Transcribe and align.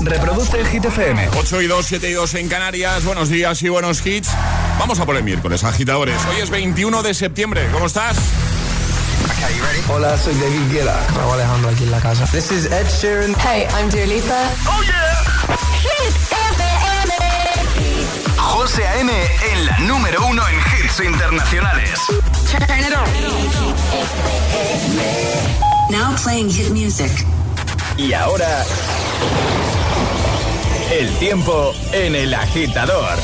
Reproduce 0.00 0.58
el 0.60 0.66
Hit 0.66 0.84
FM. 0.84 1.28
8 1.36 1.62
y 1.62 1.66
2, 1.66 1.86
7 1.86 2.08
y 2.08 2.12
2 2.12 2.34
en 2.34 2.48
Canarias. 2.48 3.04
Buenos 3.04 3.28
días 3.28 3.60
y 3.62 3.68
buenos 3.68 4.04
hits. 4.06 4.30
Vamos 4.78 5.00
a 5.00 5.06
por 5.06 5.16
el 5.16 5.24
miércoles, 5.24 5.64
agitadores. 5.64 6.20
Hoy 6.30 6.40
es 6.40 6.50
21 6.50 7.02
de 7.02 7.14
septiembre. 7.14 7.68
¿Cómo 7.72 7.86
estás? 7.86 8.16
Hola, 9.88 10.16
soy 10.16 10.34
David 10.34 10.70
Guetta. 10.70 11.04
Raúl 11.16 11.34
Alejandro 11.34 11.70
aquí 11.70 11.82
en 11.84 11.90
la 11.90 11.98
casa. 12.00 12.24
This 12.26 12.50
is 12.52 12.66
Ed 12.66 12.86
Sheeran. 12.88 13.34
Hey, 13.40 13.66
I'm 13.76 13.88
Dua 13.90 14.06
Lipa. 14.06 14.50
¡Oh, 14.66 14.82
yeah! 14.82 15.24
Hit 15.80 16.14
FM. 16.30 17.14
José 18.36 18.86
A.M. 18.86 19.12
en 19.52 19.66
la 19.66 19.78
número 19.78 20.24
uno 20.26 20.42
en 20.48 20.56
hits 20.84 21.00
internacionales. 21.00 21.98
Turn 22.50 22.80
it 22.80 22.94
on. 22.94 23.08
Now 25.90 26.14
playing 26.22 26.50
hit 26.50 26.70
music. 26.70 27.10
Y 27.96 28.12
ahora... 28.12 28.64
El 30.90 31.10
tiempo 31.18 31.74
en 31.92 32.14
el 32.14 32.32
agitador. 32.32 33.18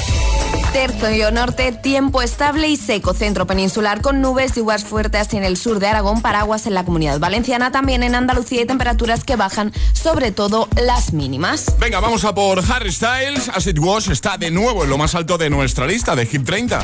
Tercio 0.75 1.31
norte, 1.31 1.73
tiempo 1.73 2.21
estable 2.21 2.69
y 2.69 2.77
seco. 2.77 3.15
Centro 3.15 3.47
peninsular 3.47 4.03
con 4.03 4.21
nubes 4.21 4.55
y 4.59 4.61
uvas 4.61 4.85
fuertes 4.85 5.33
en 5.33 5.45
el 5.45 5.57
sur 5.57 5.79
de 5.79 5.87
Aragón, 5.87 6.21
paraguas 6.21 6.67
en 6.67 6.75
la 6.75 6.85
comunidad 6.85 7.19
valenciana, 7.19 7.73
también 7.73 8.03
en 8.03 8.15
Andalucía 8.15 8.61
y 8.61 8.67
temperaturas 8.67 9.25
que 9.25 9.37
bajan, 9.37 9.73
sobre 9.95 10.31
todo 10.31 10.69
las 10.77 11.15
mínimas. 11.15 11.75
Venga, 11.79 12.01
vamos 12.01 12.25
a 12.27 12.35
por 12.35 12.63
Harry 12.71 12.93
Styles. 12.93 13.49
As 13.49 13.67
It 13.67 13.79
Was 13.79 14.09
está 14.09 14.37
de 14.37 14.51
nuevo 14.51 14.85
en 14.85 14.91
lo 14.91 14.99
más 14.99 15.15
alto 15.15 15.39
de 15.39 15.49
nuestra 15.49 15.87
lista 15.87 16.15
de 16.15 16.27
Hit 16.27 16.45
30. 16.45 16.81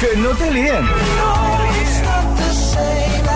Que 0.00 0.16
no 0.16 0.30
te 0.30 0.50
líen. 0.50 0.88
Este 1.82 3.35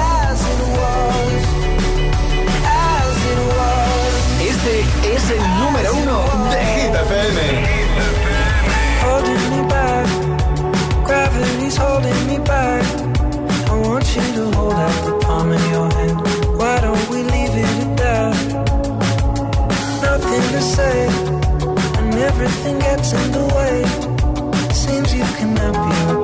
es 5.23 5.31
el 5.31 5.59
número 5.59 5.93
uno 5.95 6.51
de 6.51 6.59
Hit 6.75 6.95
FM. 6.95 7.41
holding 9.03 9.43
me 9.51 9.63
back. 9.69 10.07
Gravity's 11.05 11.77
holding 11.77 12.27
me 12.27 12.39
back. 12.39 12.85
I 13.71 13.75
want 13.87 14.07
you 14.17 14.23
to 14.37 14.45
hold 14.57 14.75
out 14.75 15.05
the 15.07 15.15
palm 15.25 15.53
of 15.53 15.63
your 15.71 15.89
hand. 15.97 16.17
Why 16.59 16.81
don't 16.81 17.09
we 17.11 17.23
leave 17.35 17.55
it 17.65 17.77
at 17.85 17.97
that? 18.03 18.37
Nothing 20.03 20.45
to 20.55 20.61
say, 20.77 20.97
and 21.99 22.15
everything 22.15 22.79
gets 22.79 23.13
in 23.13 23.33
the 23.33 23.47
way. 23.57 23.77
Seems 24.73 25.15
you 25.15 25.25
cannot 25.39 25.75
be 25.89 26.20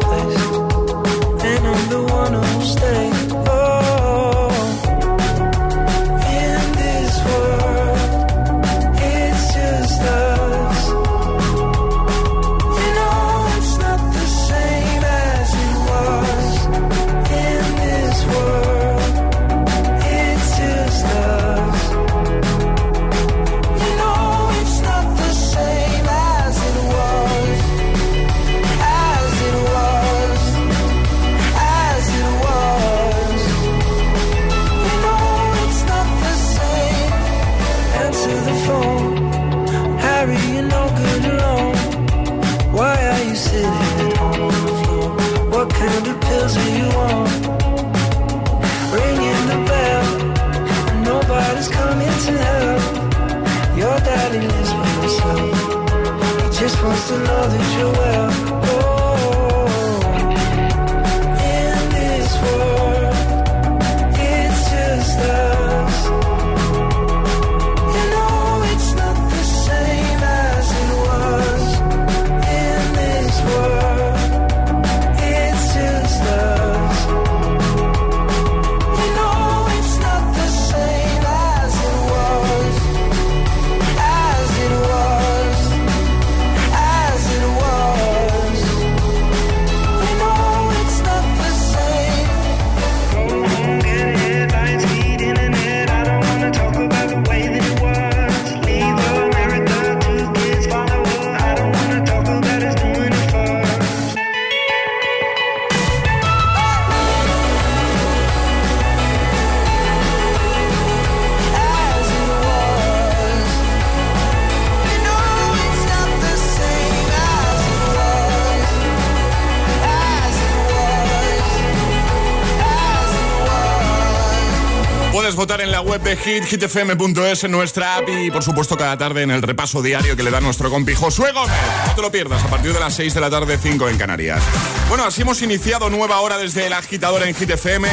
de 126.07 126.17
Hit, 126.17 126.45
hitfm.es, 126.45 127.43
en 127.43 127.51
nuestra 127.51 127.97
app 127.97 128.09
y, 128.09 128.31
por 128.31 128.45
supuesto, 128.45 128.77
cada 128.77 128.97
tarde 128.97 129.23
en 129.23 129.33
el 129.33 129.43
repaso 129.43 129.83
diario 129.83 130.15
que 130.15 130.23
le 130.23 130.31
da 130.31 130.41
nuestro 130.41 130.71
compi 130.71 130.95
Josué 130.95 131.33
Gómez. 131.33 131.57
No 131.85 131.95
te 131.97 132.03
lo 132.03 132.13
pierdas, 132.13 132.45
a 132.45 132.49
partir 132.49 132.73
de 132.73 132.79
las 132.79 132.95
6 132.95 133.13
de 133.13 133.21
la 133.21 133.29
tarde, 133.29 133.59
5 133.61 133.89
en 133.89 133.99
Canarias. 133.99 134.41
Bueno, 134.89 135.05
así 135.05 135.23
hemos 135.23 135.43
iniciado 135.43 135.91
nueva 135.91 136.21
hora 136.21 136.39
desde 136.39 136.67
el 136.67 136.75
agitador 136.75 137.25
en 137.25 137.35
Hit 137.35 137.51
FM. 137.51 137.89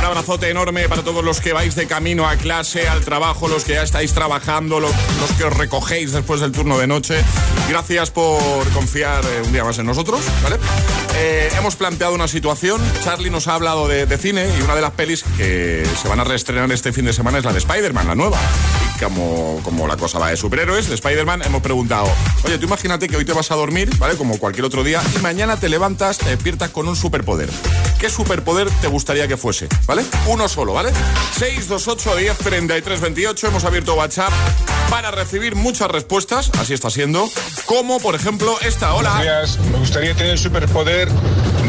Un 0.00 0.06
abrazote 0.06 0.48
enorme 0.48 0.88
para 0.88 1.02
todos 1.02 1.22
los 1.22 1.42
que 1.42 1.52
vais 1.52 1.74
de 1.74 1.86
camino 1.86 2.26
a 2.26 2.36
clase, 2.36 2.88
al 2.88 3.04
trabajo, 3.04 3.48
los 3.48 3.64
que 3.64 3.74
ya 3.74 3.82
estáis 3.82 4.14
trabajando, 4.14 4.80
los, 4.80 4.92
los 5.20 5.30
que 5.32 5.44
os 5.44 5.54
recogéis 5.54 6.12
después 6.12 6.40
del 6.40 6.52
turno 6.52 6.78
de 6.78 6.86
noche. 6.86 7.22
Gracias 7.68 8.10
por 8.10 8.66
confiar 8.70 9.22
eh, 9.26 9.42
un 9.44 9.52
día 9.52 9.62
más 9.62 9.78
en 9.78 9.84
nosotros. 9.84 10.22
Eh, 11.16 11.50
hemos 11.58 11.76
planteado 11.76 12.14
una 12.14 12.28
situación. 12.28 12.80
Charlie 13.04 13.28
nos 13.28 13.46
ha 13.46 13.54
hablado 13.54 13.88
de, 13.88 14.06
de 14.06 14.16
cine 14.16 14.48
y 14.58 14.62
una 14.62 14.74
de 14.74 14.80
las 14.80 14.92
pelis 14.92 15.22
que 15.36 15.86
se 16.00 16.08
van 16.08 16.18
a 16.18 16.24
reestrenar 16.24 16.72
este 16.72 16.94
fin 16.94 17.04
de 17.04 17.12
semana 17.12 17.36
es 17.36 17.44
la 17.44 17.52
de 17.52 17.58
Spider-Man, 17.58 18.08
la 18.08 18.14
nueva. 18.14 18.38
Como, 19.00 19.60
como 19.64 19.86
la 19.86 19.96
cosa 19.96 20.18
va 20.18 20.28
de 20.28 20.36
superhéroes, 20.36 20.88
de 20.88 20.94
Spider-Man, 20.94 21.42
hemos 21.42 21.62
preguntado, 21.62 22.06
oye, 22.44 22.58
tú 22.58 22.66
imagínate 22.66 23.08
que 23.08 23.16
hoy 23.16 23.24
te 23.24 23.32
vas 23.32 23.50
a 23.50 23.54
dormir, 23.54 23.90
¿vale? 23.98 24.16
Como 24.16 24.38
cualquier 24.38 24.66
otro 24.66 24.84
día, 24.84 25.02
y 25.16 25.18
mañana 25.20 25.58
te 25.58 25.68
levantas, 25.68 26.18
te 26.18 26.28
despiertas 26.28 26.70
con 26.70 26.86
un 26.86 26.96
superpoder. 26.96 27.48
¿Qué 27.98 28.10
superpoder 28.10 28.68
te 28.80 28.88
gustaría 28.88 29.26
que 29.26 29.36
fuese? 29.36 29.68
¿Vale? 29.86 30.04
Uno 30.26 30.48
solo, 30.48 30.74
¿vale? 30.74 30.92
628 31.38 32.16
10 32.16 32.38
33 32.38 33.00
28. 33.00 33.46
Hemos 33.48 33.64
abierto 33.64 33.94
WhatsApp 33.94 34.32
para 34.90 35.10
recibir 35.10 35.54
muchas 35.54 35.90
respuestas, 35.90 36.50
así 36.58 36.74
está 36.74 36.90
siendo, 36.90 37.28
como 37.66 38.00
por 38.00 38.14
ejemplo 38.14 38.58
esta. 38.62 38.94
Hola. 38.94 39.16
Buenos. 39.16 39.58
Me 39.70 39.78
gustaría 39.78 40.14
tener 40.14 40.32
el 40.32 40.38
superpoder 40.38 41.08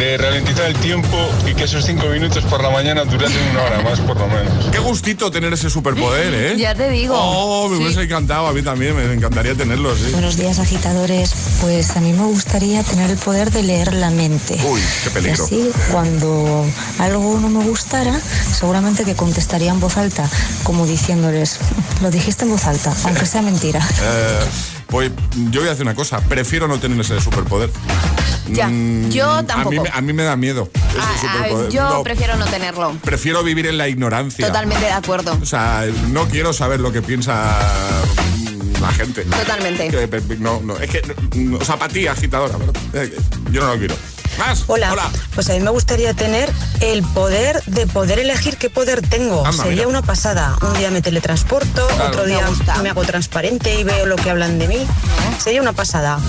de 0.01 0.17
ralentizar 0.17 0.65
el 0.65 0.75
tiempo 0.77 1.15
y 1.47 1.53
que 1.53 1.65
esos 1.65 1.85
cinco 1.85 2.07
minutos 2.07 2.43
por 2.45 2.63
la 2.63 2.71
mañana 2.71 3.03
durasen 3.05 3.37
una 3.51 3.61
hora 3.61 3.81
más, 3.83 3.99
por 3.99 4.17
lo 4.19 4.27
menos. 4.27 4.65
Qué 4.71 4.79
gustito 4.79 5.29
tener 5.29 5.53
ese 5.53 5.69
superpoder, 5.69 6.33
¿eh? 6.33 6.55
Ya 6.57 6.73
te 6.73 6.89
digo. 6.89 7.13
Oh, 7.15 7.69
me 7.69 7.77
Sí. 7.77 7.83
hubiese 7.83 8.01
encantado, 8.01 8.47
a 8.47 8.53
mí 8.53 8.63
también, 8.63 8.95
me 8.95 9.13
encantaría 9.13 9.53
tenerlo, 9.53 9.95
sí. 9.95 10.09
Buenos 10.11 10.37
días, 10.37 10.57
agitadores. 10.57 11.31
Pues 11.61 11.95
a 11.95 12.01
mí 12.01 12.13
me 12.13 12.23
gustaría 12.23 12.81
tener 12.83 13.11
el 13.11 13.17
poder 13.17 13.51
de 13.51 13.61
leer 13.61 13.93
la 13.93 14.09
mente. 14.09 14.57
Uy, 14.65 14.81
qué 15.03 15.09
Y 15.09 15.13
peligro. 15.13 15.43
así, 15.43 15.69
cuando 15.91 16.65
algo 16.97 17.39
no 17.39 17.49
me 17.49 17.63
gustara, 17.63 18.19
seguramente 18.51 19.05
que 19.05 19.13
contestaría 19.15 19.69
en 19.69 19.79
voz 19.79 19.97
alta, 19.97 20.27
como 20.63 20.87
diciéndoles, 20.87 21.59
lo 22.01 22.09
dijiste 22.09 22.45
en 22.45 22.51
voz 22.51 22.65
alta, 22.65 22.91
aunque 23.05 23.27
sea 23.27 23.43
mentira. 23.43 23.79
Eh, 24.01 24.39
Pues 24.91 25.09
yo 25.51 25.61
voy 25.61 25.69
a 25.69 25.71
hacer 25.71 25.85
una 25.85 25.95
cosa, 25.95 26.19
prefiero 26.19 26.67
no 26.67 26.77
tener 26.77 26.99
ese 26.99 27.19
superpoder. 27.21 27.71
Ya, 28.49 28.67
Mm, 28.67 29.09
yo 29.09 29.29
A 29.31 29.41
mí, 29.41 29.47
tampoco. 29.47 29.83
a 29.93 30.01
mí 30.01 30.11
me 30.13 30.23
da 30.23 30.35
miedo 30.35 30.69
ese 30.89 31.27
superpoder. 31.27 31.71
yo 31.71 31.89
No, 31.89 32.03
prefiero 32.03 32.35
no 32.35 32.45
tenerlo. 32.45 32.93
prefiero 33.01 33.41
vivir 33.43 33.67
en 33.67 33.77
la 33.77 33.87
ignorancia. 33.87 34.45
Totalmente 34.47 34.83
de 34.85 34.91
acuerdo. 34.91 35.37
O 35.41 35.45
sea, 35.45 35.85
no 36.09 36.27
quiero 36.27 36.51
saber 36.51 36.81
lo 36.81 36.91
que 36.91 37.01
piensa 37.01 37.57
mm, 38.37 38.81
la 38.81 38.91
gente. 38.91 39.23
Totalmente. 39.23 39.89
No, 40.39 40.59
no, 40.61 40.75
es 40.77 40.89
que, 40.89 41.01
mm, 41.37 41.55
o 41.55 41.63
sea, 41.63 41.77
para 41.79 41.93
ti, 41.93 42.07
agitadora, 42.07 42.57
pero, 42.91 43.05
eh, 43.05 43.15
yo 43.51 43.61
no 43.61 43.73
lo 43.73 43.79
quiero. 43.79 43.95
Más. 44.37 44.63
Hola. 44.67 45.09
Pues 45.35 45.49
a 45.49 45.53
mí 45.53 45.59
me 45.59 45.69
gustaría 45.69 46.13
tener 46.13 46.51
el 46.81 47.03
poder 47.03 47.61
de 47.65 47.87
poder 47.87 48.19
elegir 48.19 48.57
qué 48.57 48.69
poder 48.69 49.01
tengo. 49.07 49.45
Anda, 49.45 49.63
Sería 49.63 49.85
mira. 49.85 49.87
una 49.87 50.01
pasada. 50.01 50.55
Un 50.61 50.73
día 50.73 50.89
me 50.91 51.01
teletransporto, 51.01 51.87
Claro. 51.87 52.07
otro 52.07 52.25
día 52.25 52.45
me 52.81 52.89
hago 52.89 53.03
transparente 53.03 53.79
y 53.79 53.83
veo 53.83 54.05
lo 54.05 54.15
que 54.15 54.29
hablan 54.29 54.57
de 54.59 54.67
mí. 54.67 54.87
Sería 55.39 55.61
una 55.61 55.73
pasada. 55.73 56.19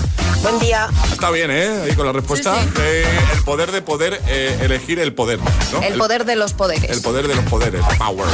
Buen 0.41 0.59
día. 0.59 0.89
Está 1.11 1.29
bien, 1.31 1.49
¿eh? 1.51 1.69
Ahí 1.85 1.95
con 1.95 2.05
la 2.05 2.11
respuesta. 2.11 2.53
Sí, 2.61 2.67
sí. 2.75 2.81
Eh, 2.81 3.05
el 3.33 3.43
poder 3.43 3.71
de 3.71 3.81
poder 3.81 4.21
eh, 4.27 4.57
elegir 4.61 4.99
el 4.99 5.13
poder. 5.13 5.39
¿no? 5.71 5.81
El 5.81 5.93
poder 5.97 6.25
de 6.25 6.35
los 6.35 6.53
poderes. 6.53 6.89
El 6.91 7.01
poder 7.01 7.27
de 7.29 7.35
los 7.35 7.45
poderes. 7.45 7.81
Power. 7.97 8.25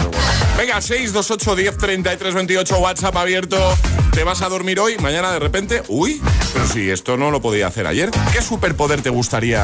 Venga, 0.57 0.81
628 0.81 1.56
10 1.56 1.77
33 1.77 2.33
28 2.33 2.77
WhatsApp 2.80 3.16
abierto. 3.16 3.57
¿Te 4.12 4.24
vas 4.24 4.42
a 4.42 4.50
dormir 4.50 4.80
hoy? 4.80 4.98
Mañana 4.98 5.31
de 5.31 5.38
repente. 5.39 5.83
Uy, 5.88 6.19
pero 6.51 6.68
si 6.68 6.89
esto 6.89 7.16
no 7.16 7.30
lo 7.30 7.42
podía 7.42 7.68
hacer 7.68 7.86
ayer. 7.86 8.10
¿Qué 8.33 8.42
superpoder 8.42 9.01
te 9.04 9.12
gustaría 9.12 9.59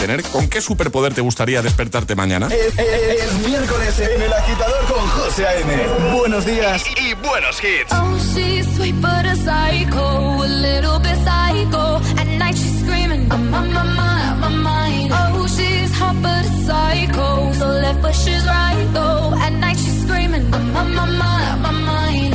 tener? 0.00 0.22
¿Con 0.24 0.48
qué 0.48 0.60
superpoder 0.60 1.14
te 1.14 1.20
gustaría 1.20 1.62
despertarte 1.62 2.14
mañana? 2.14 2.48
Es, 2.48 2.78
es- 2.78 3.22
es 3.24 3.32
miércoles 3.46 3.98
en 3.98 4.22
el 4.22 4.32
agitador 4.32 4.84
con 4.86 5.06
José 5.08 5.46
A.M. 5.46 6.12
Buenos 6.16 6.44
días 6.46 6.84
y, 6.96 7.10
y 7.10 7.14
buenos 7.14 7.62
hits. 7.62 7.92
Oh, 7.92 8.18
she's 8.34 8.66
sweet 8.76 8.94
but 9.00 9.26
a 9.26 9.34
psycho, 9.36 10.42
a 10.42 10.46
little 10.46 10.98
bit 11.00 11.16
psycho. 11.24 12.00
At 12.18 12.26
night 12.38 12.56
she's 12.56 12.80
screaming, 12.80 13.30
I'm 13.32 13.54
on 13.54 13.72
my 13.72 13.82
mind, 13.84 14.40
my 14.40 14.48
mind. 14.48 15.12
Oh, 15.12 15.46
she's 15.48 15.92
hot 15.98 16.16
but 16.22 16.44
a 16.44 16.66
psycho, 16.66 17.52
so 17.54 17.66
left 17.68 18.02
but 18.02 18.14
she's 18.14 18.44
right 18.46 18.88
though. 18.92 19.34
At 19.40 19.52
night 19.54 19.76
she's 19.78 20.02
screaming, 20.02 20.52
I'm 20.54 20.76
on 20.76 20.94
my 20.94 21.06
mind, 21.06 21.62
my 21.62 21.70
mind. 21.72 22.34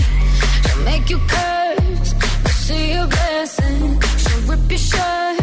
She'll 0.65 0.83
make 0.83 1.10
you 1.10 1.19
curse, 1.27 2.13
but 2.44 2.51
she 2.65 2.92
a 2.94 3.06
blessing. 3.07 4.00
She'll 4.18 4.42
rip 4.50 4.69
your 4.69 4.80
shirt 4.80 5.38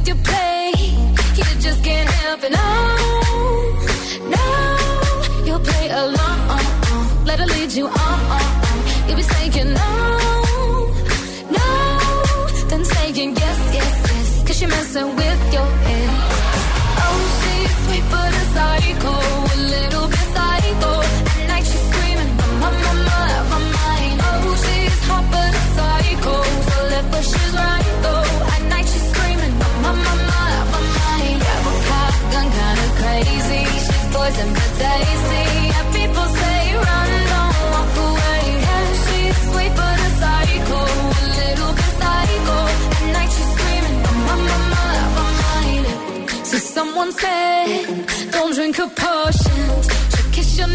with 0.00 0.08
your 0.08 0.16
play. 0.24 0.59
Someone 47.10 48.06
said, 48.06 48.32
don't 48.32 48.54
drink 48.54 48.76
her 48.76 48.88
potions. 48.88 49.88
She'll 50.60 50.66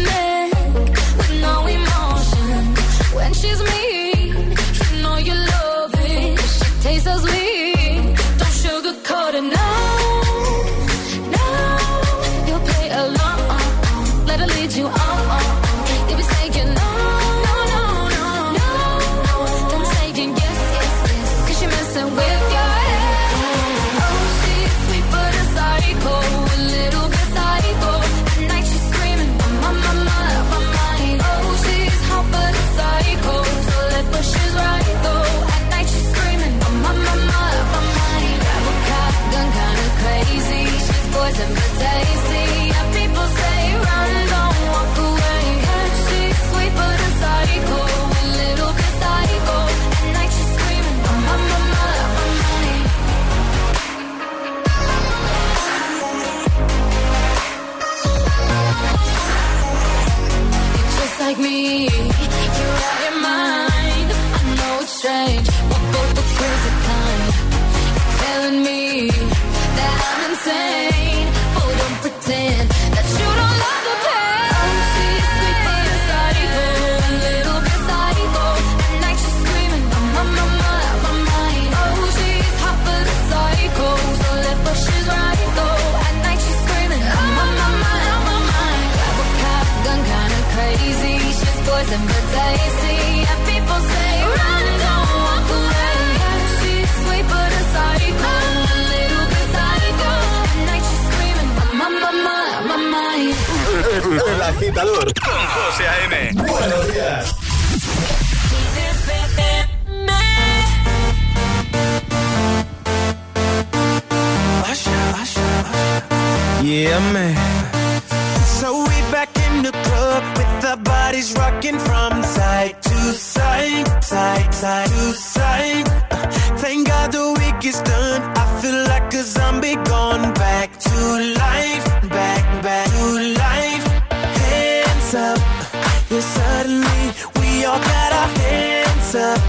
up. 139.16 139.40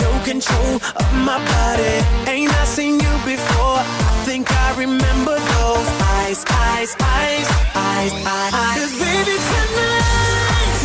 No 0.00 0.10
control 0.24 0.74
of 0.96 1.08
my 1.28 1.38
body. 1.38 1.96
Ain't 2.30 2.52
I 2.52 2.64
seen 2.64 2.94
you 2.94 3.12
before? 3.24 3.78
I 3.78 4.22
think 4.24 4.50
I 4.50 4.68
remember 4.78 5.36
those 5.36 5.88
eyes, 6.16 6.44
eyes, 6.48 6.96
eyes, 7.00 7.48
eyes, 7.74 8.12
eyes. 8.12 8.76
Cause 8.78 8.92
baby 8.98 9.36
tonight, 9.52 10.78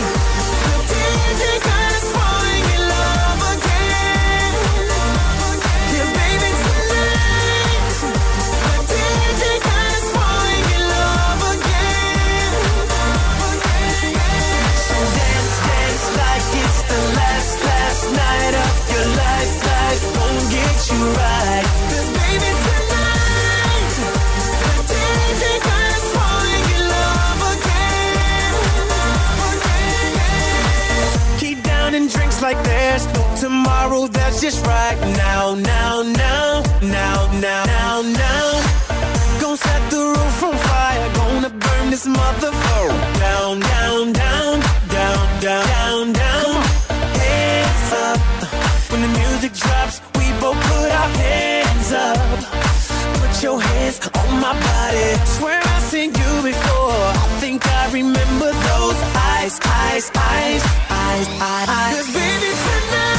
the 0.65 0.75
DJ 0.91 1.43
got 1.63 1.91
us 1.99 2.34
like 32.45 32.63
there's 32.63 33.05
tomorrow. 33.41 34.05
That's 34.07 34.39
just 34.39 34.63
right 34.65 34.99
now, 35.25 35.55
now, 35.55 36.03
now, 36.03 36.61
now, 36.81 37.17
now, 37.45 37.61
now, 37.65 38.01
now. 38.23 38.47
Gonna 39.41 39.57
set 39.57 39.81
the 39.89 40.01
roof 40.15 40.43
on 40.43 40.55
fire. 40.69 41.07
Gonna 41.19 41.49
burn 41.49 41.85
this 41.89 42.05
motherfucker 42.05 42.97
down, 43.25 43.59
down, 43.59 44.13
down, 44.13 44.59
down, 44.95 45.21
down, 45.45 45.65
down, 45.73 46.13
down. 46.23 46.51
Hands 47.21 47.93
up 48.05 48.19
when 48.91 49.01
the 49.05 49.11
music 49.19 49.53
drops. 49.53 50.14
Put 50.69 50.91
our 51.01 51.09
hands 51.23 51.91
up. 51.91 52.17
Put 53.21 53.43
your 53.43 53.59
hands 53.61 53.99
on 54.19 54.39
my 54.39 54.53
body. 54.53 55.09
Swear 55.25 55.61
I've 55.63 55.83
seen 55.83 56.09
you 56.21 56.31
before. 56.43 57.03
I 57.23 57.27
think 57.39 57.65
I 57.67 57.91
remember 57.91 58.49
those 58.69 58.99
eyes, 59.31 59.59
eyes, 59.65 60.11
eyes, 60.15 60.63
eyes, 60.89 61.27
eyes. 61.41 61.69
eyes. 61.69 61.95
Cause 61.95 62.13
baby 62.13 62.51
tonight, 62.65 63.14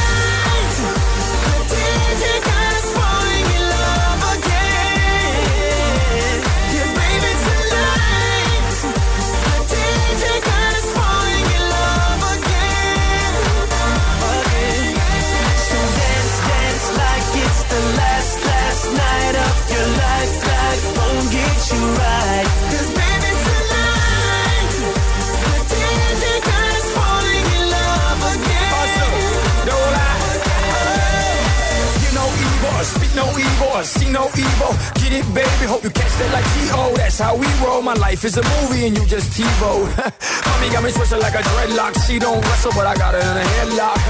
see 33.87 34.11
no 34.11 34.27
evil. 34.35 34.73
Get 34.99 35.13
it, 35.15 35.27
baby, 35.33 35.65
hope 35.71 35.83
you 35.85 35.91
catch 35.91 36.13
that 36.19 36.31
like 36.35 36.47
T.O. 36.59 36.97
That's 36.97 37.19
how 37.19 37.37
we 37.37 37.47
roll. 37.63 37.83
My 37.83 37.95
life 37.95 38.25
is 38.25 38.37
a 38.37 38.45
movie 38.59 38.87
and 38.87 38.99
you 38.99 39.07
just 39.07 39.31
TiVo. 39.39 39.87
Mommy 40.47 40.69
got 40.75 40.83
me 40.83 40.91
twisted 40.91 41.21
like 41.21 41.35
a 41.35 41.43
dreadlock. 41.43 41.95
She 42.07 42.19
don't 42.19 42.43
wrestle, 42.43 42.73
but 42.75 42.87
I 42.87 42.95
got 42.97 43.15
her 43.15 43.23
in 43.23 43.37
a 43.37 43.47
headlock. 43.57 44.01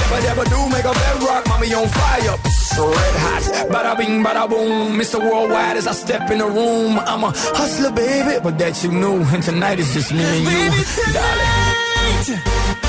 Never, 0.00 0.20
never 0.22 0.44
do 0.48 0.58
make 0.72 0.84
a 0.84 0.94
bedrock. 0.94 1.46
Mommy 1.48 1.74
on 1.74 1.88
fire, 1.88 2.36
red 2.84 3.16
hot. 3.24 3.42
Bada 3.72 3.96
bing, 3.96 4.22
bada 4.24 4.48
boom. 4.48 4.98
Mr. 4.98 5.18
Worldwide 5.20 5.76
as 5.76 5.86
I 5.86 5.92
step 5.92 6.30
in 6.30 6.38
the 6.38 6.46
room. 6.46 6.98
I'm 6.98 7.24
a 7.24 7.30
hustler, 7.58 7.90
baby, 7.92 8.38
but 8.42 8.58
that 8.58 8.82
you 8.82 8.90
knew. 8.92 9.22
And 9.34 9.42
tonight 9.42 9.78
is 9.78 9.92
just 9.94 10.12
me 10.12 10.22
and 10.24 10.44
you, 10.44 10.50
Baby 10.50 10.82
darling. 11.12 12.24
tonight, 12.24 12.46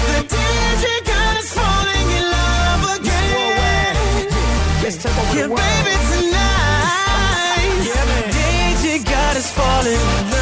the 0.07 0.19
DJ 0.33 0.85
got 1.11 1.37
us 1.41 1.49
falling 1.57 2.09
in 2.19 2.25
love 2.37 2.83
again. 2.97 4.27
Let's 4.83 4.97
take 5.03 5.17
over 5.17 5.35
Yeah, 5.37 5.43
the 5.43 5.49
world. 5.49 5.61
baby 5.61 5.95
tonight, 6.11 7.79
the 7.87 8.19
DJ 8.37 8.85
got 9.05 9.33
us 9.37 9.49
falling 9.51 9.93
in 9.93 10.31
love. 10.31 10.36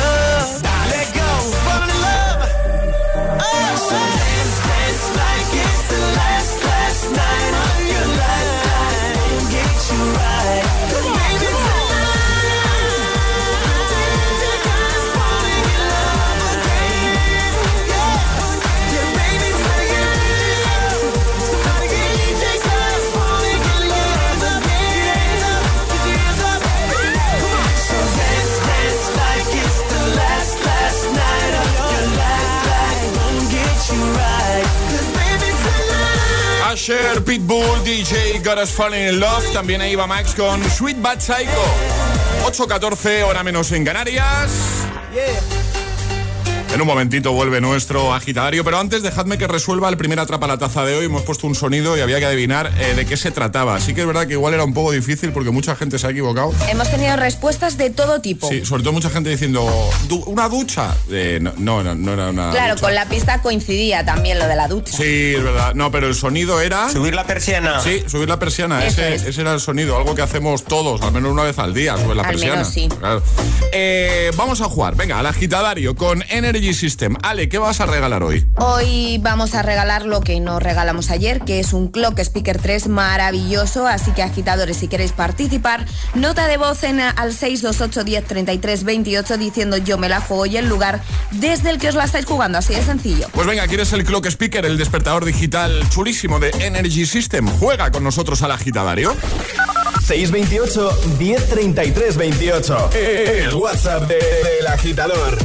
Asher, 36.85 37.23
Pitbull, 37.23 37.83
DJ 37.83 38.43
Got 38.43 38.59
Us 38.59 38.71
Falling 38.71 39.07
in 39.07 39.19
Love. 39.19 39.43
También 39.51 39.81
ahí 39.81 39.95
va 39.95 40.05
Max 40.05 40.35
con 40.35 40.63
Sweet 40.69 41.01
Bad 41.01 41.19
Psycho. 41.19 41.49
8.14, 42.45 43.23
hora 43.23 43.43
menos 43.43 43.71
en 43.71 43.83
Canarias. 43.83 44.85
En 46.75 46.81
un 46.81 46.87
momentito 46.87 47.31
vuelve 47.31 47.61
nuestro 47.61 48.13
agitario, 48.13 48.65
pero 48.65 48.77
antes 48.77 49.01
dejadme 49.01 49.37
que 49.37 49.47
resuelva 49.47 49.87
el 49.87 49.95
primer 49.95 50.19
atrapa 50.19 50.45
la 50.45 50.57
taza 50.57 50.83
de 50.83 50.97
hoy. 50.97 51.05
Hemos 51.05 51.21
puesto 51.21 51.47
un 51.47 51.55
sonido 51.55 51.97
y 51.97 52.01
había 52.01 52.19
que 52.19 52.25
adivinar 52.25 52.69
eh, 52.77 52.95
de 52.95 53.05
qué 53.05 53.15
se 53.15 53.31
trataba. 53.31 53.75
Así 53.75 53.93
que 53.93 54.01
es 54.01 54.07
verdad 54.07 54.27
que 54.27 54.33
igual 54.33 54.53
era 54.53 54.65
un 54.65 54.73
poco 54.73 54.91
difícil 54.91 55.31
porque 55.31 55.51
mucha 55.51 55.77
gente 55.77 55.97
se 55.97 56.05
ha 56.07 56.09
equivocado. 56.09 56.51
Hemos 56.69 56.91
tenido 56.91 57.15
respuestas 57.15 57.77
de 57.77 57.91
todo 57.91 58.19
tipo. 58.19 58.49
Sí, 58.49 58.65
sobre 58.65 58.83
todo 58.83 58.91
mucha 58.91 59.09
gente 59.09 59.29
diciendo, 59.29 59.65
"Du- 60.09 60.23
¿una 60.25 60.49
ducha? 60.49 60.93
Eh, 61.09 61.39
no, 61.41 61.53
no, 61.57 61.81
no, 61.81 61.95
no 61.95 62.11
era 62.13 62.29
una 62.31 62.51
Claro, 62.51 62.73
ducha. 62.73 62.85
con 62.87 62.93
la 62.93 63.05
pista 63.07 63.41
coincidía 63.41 64.03
también 64.03 64.37
lo 64.37 64.45
de 64.45 64.57
la 64.57 64.67
ducha. 64.67 64.97
Sí, 64.97 65.33
es 65.37 65.43
verdad. 65.43 65.75
No, 65.75 65.91
pero 65.91 66.07
el 66.07 66.15
sonido 66.15 66.59
era... 66.59 66.89
Subir 66.89 67.15
la 67.15 67.25
persiana. 67.25 67.79
Sí, 67.79 68.03
subir 68.07 68.27
la 68.27 68.37
persiana, 68.37 68.85
ese, 68.85 69.15
es. 69.15 69.23
ese 69.23 69.39
era 69.39 69.53
el 69.53 69.61
sonido, 69.61 69.95
algo 69.95 70.13
que 70.13 70.23
hacemos 70.23 70.65
todos, 70.65 71.01
al 71.03 71.13
menos 71.13 71.31
una 71.31 71.43
vez 71.43 71.57
al 71.57 71.73
día, 71.73 71.95
subir 71.97 72.17
la 72.17 72.23
Al 72.23 72.29
persiana. 72.31 72.55
menos 72.55 72.67
sí. 72.73 72.89
Claro. 72.99 73.23
Eh, 73.71 74.31
vamos 74.35 74.59
a 74.59 74.65
jugar, 74.65 74.95
venga, 74.97 75.19
al 75.19 75.25
agitadario 75.25 75.95
con 75.95 76.21
Energy 76.29 76.64
System. 76.73 77.15
Ale, 77.23 77.49
¿qué 77.49 77.57
vas 77.57 77.79
a 77.81 77.85
regalar 77.85 78.23
hoy? 78.23 78.45
Hoy 78.57 79.17
vamos 79.21 79.53
a 79.55 79.61
regalar 79.61 80.05
lo 80.05 80.21
que 80.21 80.39
nos 80.39 80.61
regalamos 80.61 81.11
ayer, 81.11 81.41
que 81.41 81.59
es 81.59 81.73
un 81.73 81.89
Clock 81.89 82.19
Speaker 82.19 82.59
3 82.61 82.87
maravilloso. 82.87 83.87
Así 83.87 84.11
que, 84.11 84.23
agitadores, 84.23 84.77
si 84.77 84.87
queréis 84.87 85.11
participar, 85.11 85.85
nota 86.13 86.47
de 86.47 86.57
voz 86.57 86.83
en, 86.83 86.99
al 86.99 87.33
628 87.33 88.03
10 88.03 88.25
33 88.25 88.83
28 88.83 89.37
diciendo 89.37 89.77
yo 89.77 89.97
me 89.97 90.09
la 90.09 90.21
juego 90.21 90.45
y 90.45 90.57
el 90.57 90.67
lugar 90.67 91.01
desde 91.31 91.69
el 91.69 91.77
que 91.77 91.89
os 91.89 91.95
la 91.95 92.05
estáis 92.05 92.25
jugando. 92.25 92.57
Así 92.57 92.73
de 92.73 92.81
sencillo. 92.83 93.27
Pues 93.33 93.47
venga, 93.47 93.67
¿quieres 93.67 93.91
el 93.93 94.03
Clock 94.03 94.25
Speaker, 94.27 94.65
el 94.65 94.77
despertador 94.77 95.25
digital 95.25 95.87
chulísimo 95.89 96.39
de 96.39 96.49
Energy 96.59 97.05
System? 97.05 97.47
Juega 97.59 97.91
con 97.91 98.03
nosotros 98.03 98.41
al 98.41 98.51
agitadario. 98.51 99.15
628 100.05 100.91
1033 101.19 102.17
28. 102.17 102.89
El 102.93 103.53
WhatsApp 103.55 104.03
de- 104.07 104.15
del 104.15 104.67
agitador. 104.67 105.37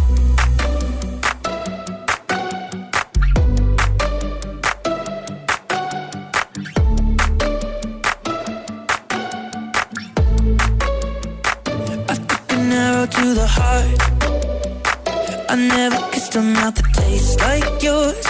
Tastes 17.11 17.37
like 17.41 17.83
yours. 17.83 18.27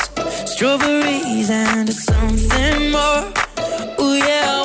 Strawberries 0.53 1.51
and 1.51 1.93
something 1.93 2.91
more. 2.91 3.25
Oh 3.99 4.15
yeah, 4.27 4.60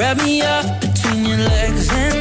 Wrap 0.00 0.16
me 0.24 0.40
up 0.40 0.80
between 0.80 1.26
your 1.26 1.36
legs 1.36 1.90
and 1.92 2.19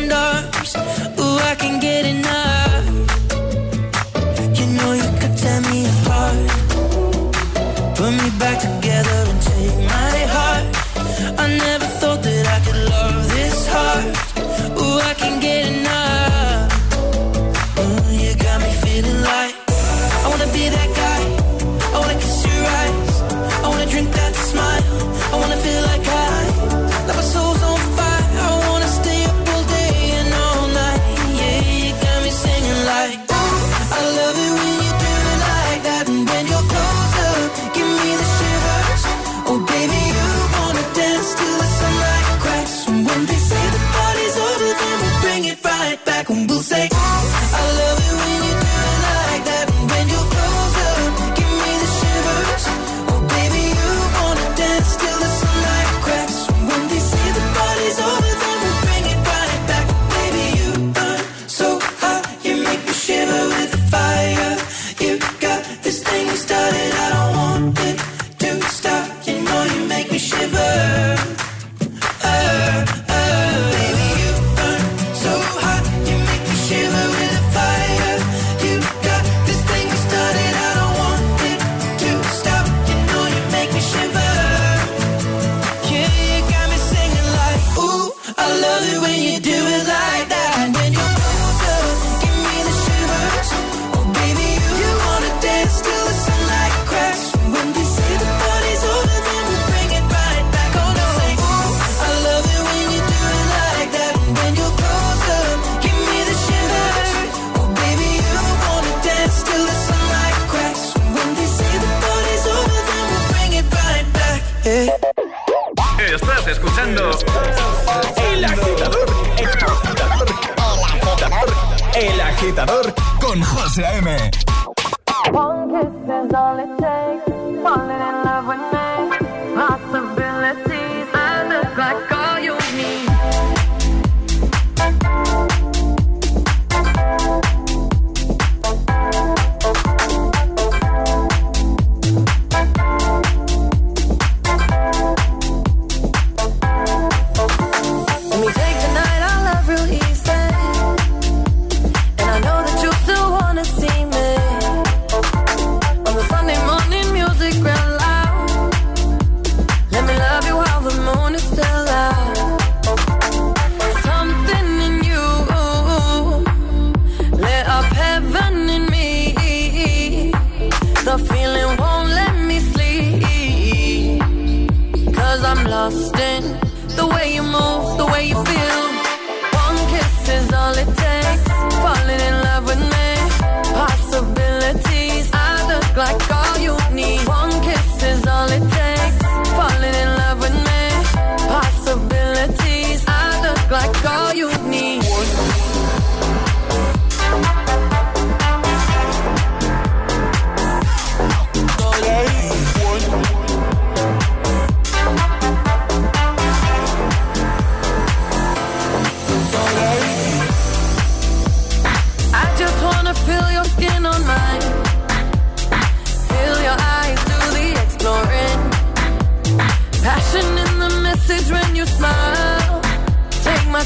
con 123.21 123.41
José 123.41 123.85
A.M. 123.85 124.17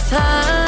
time. 0.10 0.63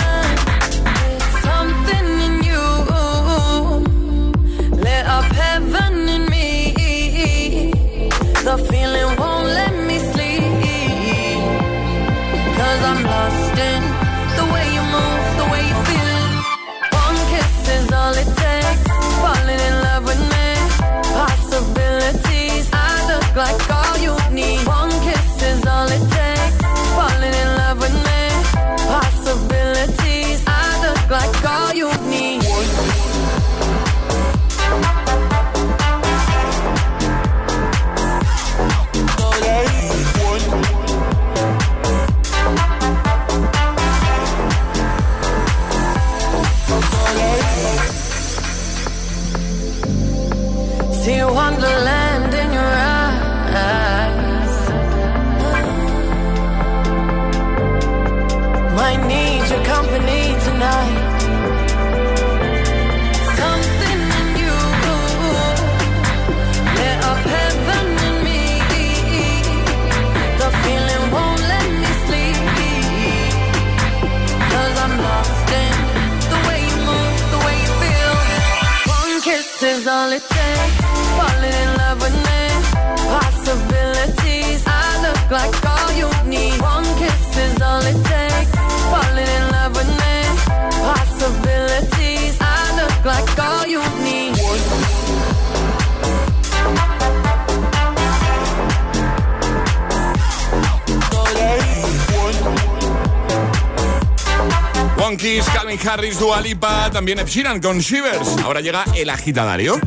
Calvin 105.17 105.80
Harris, 105.88 106.19
Dua 106.19 106.41
Lipa, 106.41 106.89
también 106.91 107.19
Ed 107.19 107.28
Sheeran 107.28 107.62
con 107.62 107.80
Shivers. 107.80 108.38
Ahora 108.43 108.62
llega 108.62 108.84
el 108.95 109.10
agitadario. 109.10 109.80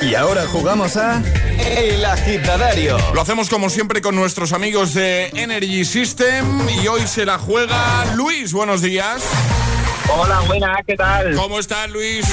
Y 0.00 0.14
ahora 0.14 0.46
jugamos 0.46 0.96
a 0.96 1.22
El 1.58 2.04
Agitadario. 2.04 2.96
Lo 3.14 3.20
hacemos 3.20 3.48
como 3.48 3.70
siempre 3.70 4.02
con 4.02 4.16
nuestros 4.16 4.52
amigos 4.52 4.94
de 4.94 5.28
Energy 5.28 5.84
System 5.84 6.66
y 6.82 6.88
hoy 6.88 7.06
se 7.06 7.24
la 7.24 7.38
juega 7.38 8.04
Luis. 8.16 8.52
Buenos 8.52 8.82
días. 8.82 9.22
Hola, 10.12 10.40
buenas, 10.48 10.80
¿qué 10.86 10.96
tal? 10.96 11.36
¿Cómo 11.36 11.60
estás, 11.60 11.88
Luis? 11.90 12.26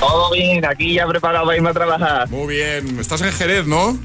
Todo 0.00 0.30
bien, 0.30 0.64
aquí 0.64 0.94
ya 0.94 1.06
preparado 1.06 1.44
para 1.44 1.56
irme 1.56 1.70
a 1.70 1.74
trabajar. 1.74 2.28
Muy 2.30 2.54
bien. 2.54 2.98
Estás 2.98 3.20
en 3.20 3.32
Jerez, 3.32 3.66
¿no? 3.66 3.98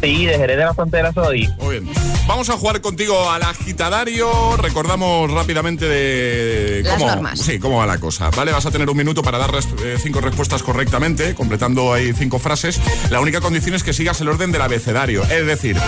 Sí, 0.00 0.24
de 0.24 0.38
Jerez 0.38 0.56
de 0.56 0.64
la 0.64 0.74
Frontera 0.74 1.12
soy. 1.12 1.46
Muy 1.58 1.80
bien. 1.80 2.17
Vamos 2.28 2.50
a 2.50 2.58
jugar 2.58 2.82
contigo 2.82 3.30
al 3.30 3.42
agitadario. 3.42 4.54
Recordamos 4.58 5.30
rápidamente 5.32 5.88
de 5.88 6.82
Las 6.84 6.98
cómo, 6.98 7.06
normas. 7.06 7.40
Sí, 7.40 7.58
cómo 7.58 7.78
va 7.78 7.86
la 7.86 7.96
cosa. 7.96 8.28
Vale, 8.28 8.52
vas 8.52 8.66
a 8.66 8.70
tener 8.70 8.88
un 8.90 8.96
minuto 8.98 9.22
para 9.22 9.38
dar 9.38 9.50
eh, 9.82 9.96
cinco 9.98 10.20
respuestas 10.20 10.62
correctamente, 10.62 11.34
completando 11.34 11.90
ahí 11.90 12.12
cinco 12.12 12.38
frases. 12.38 12.82
La 13.08 13.20
única 13.20 13.40
condición 13.40 13.74
es 13.76 13.82
que 13.82 13.94
sigas 13.94 14.20
el 14.20 14.28
orden 14.28 14.52
del 14.52 14.60
abecedario. 14.60 15.22
Es 15.22 15.46
decir, 15.46 15.78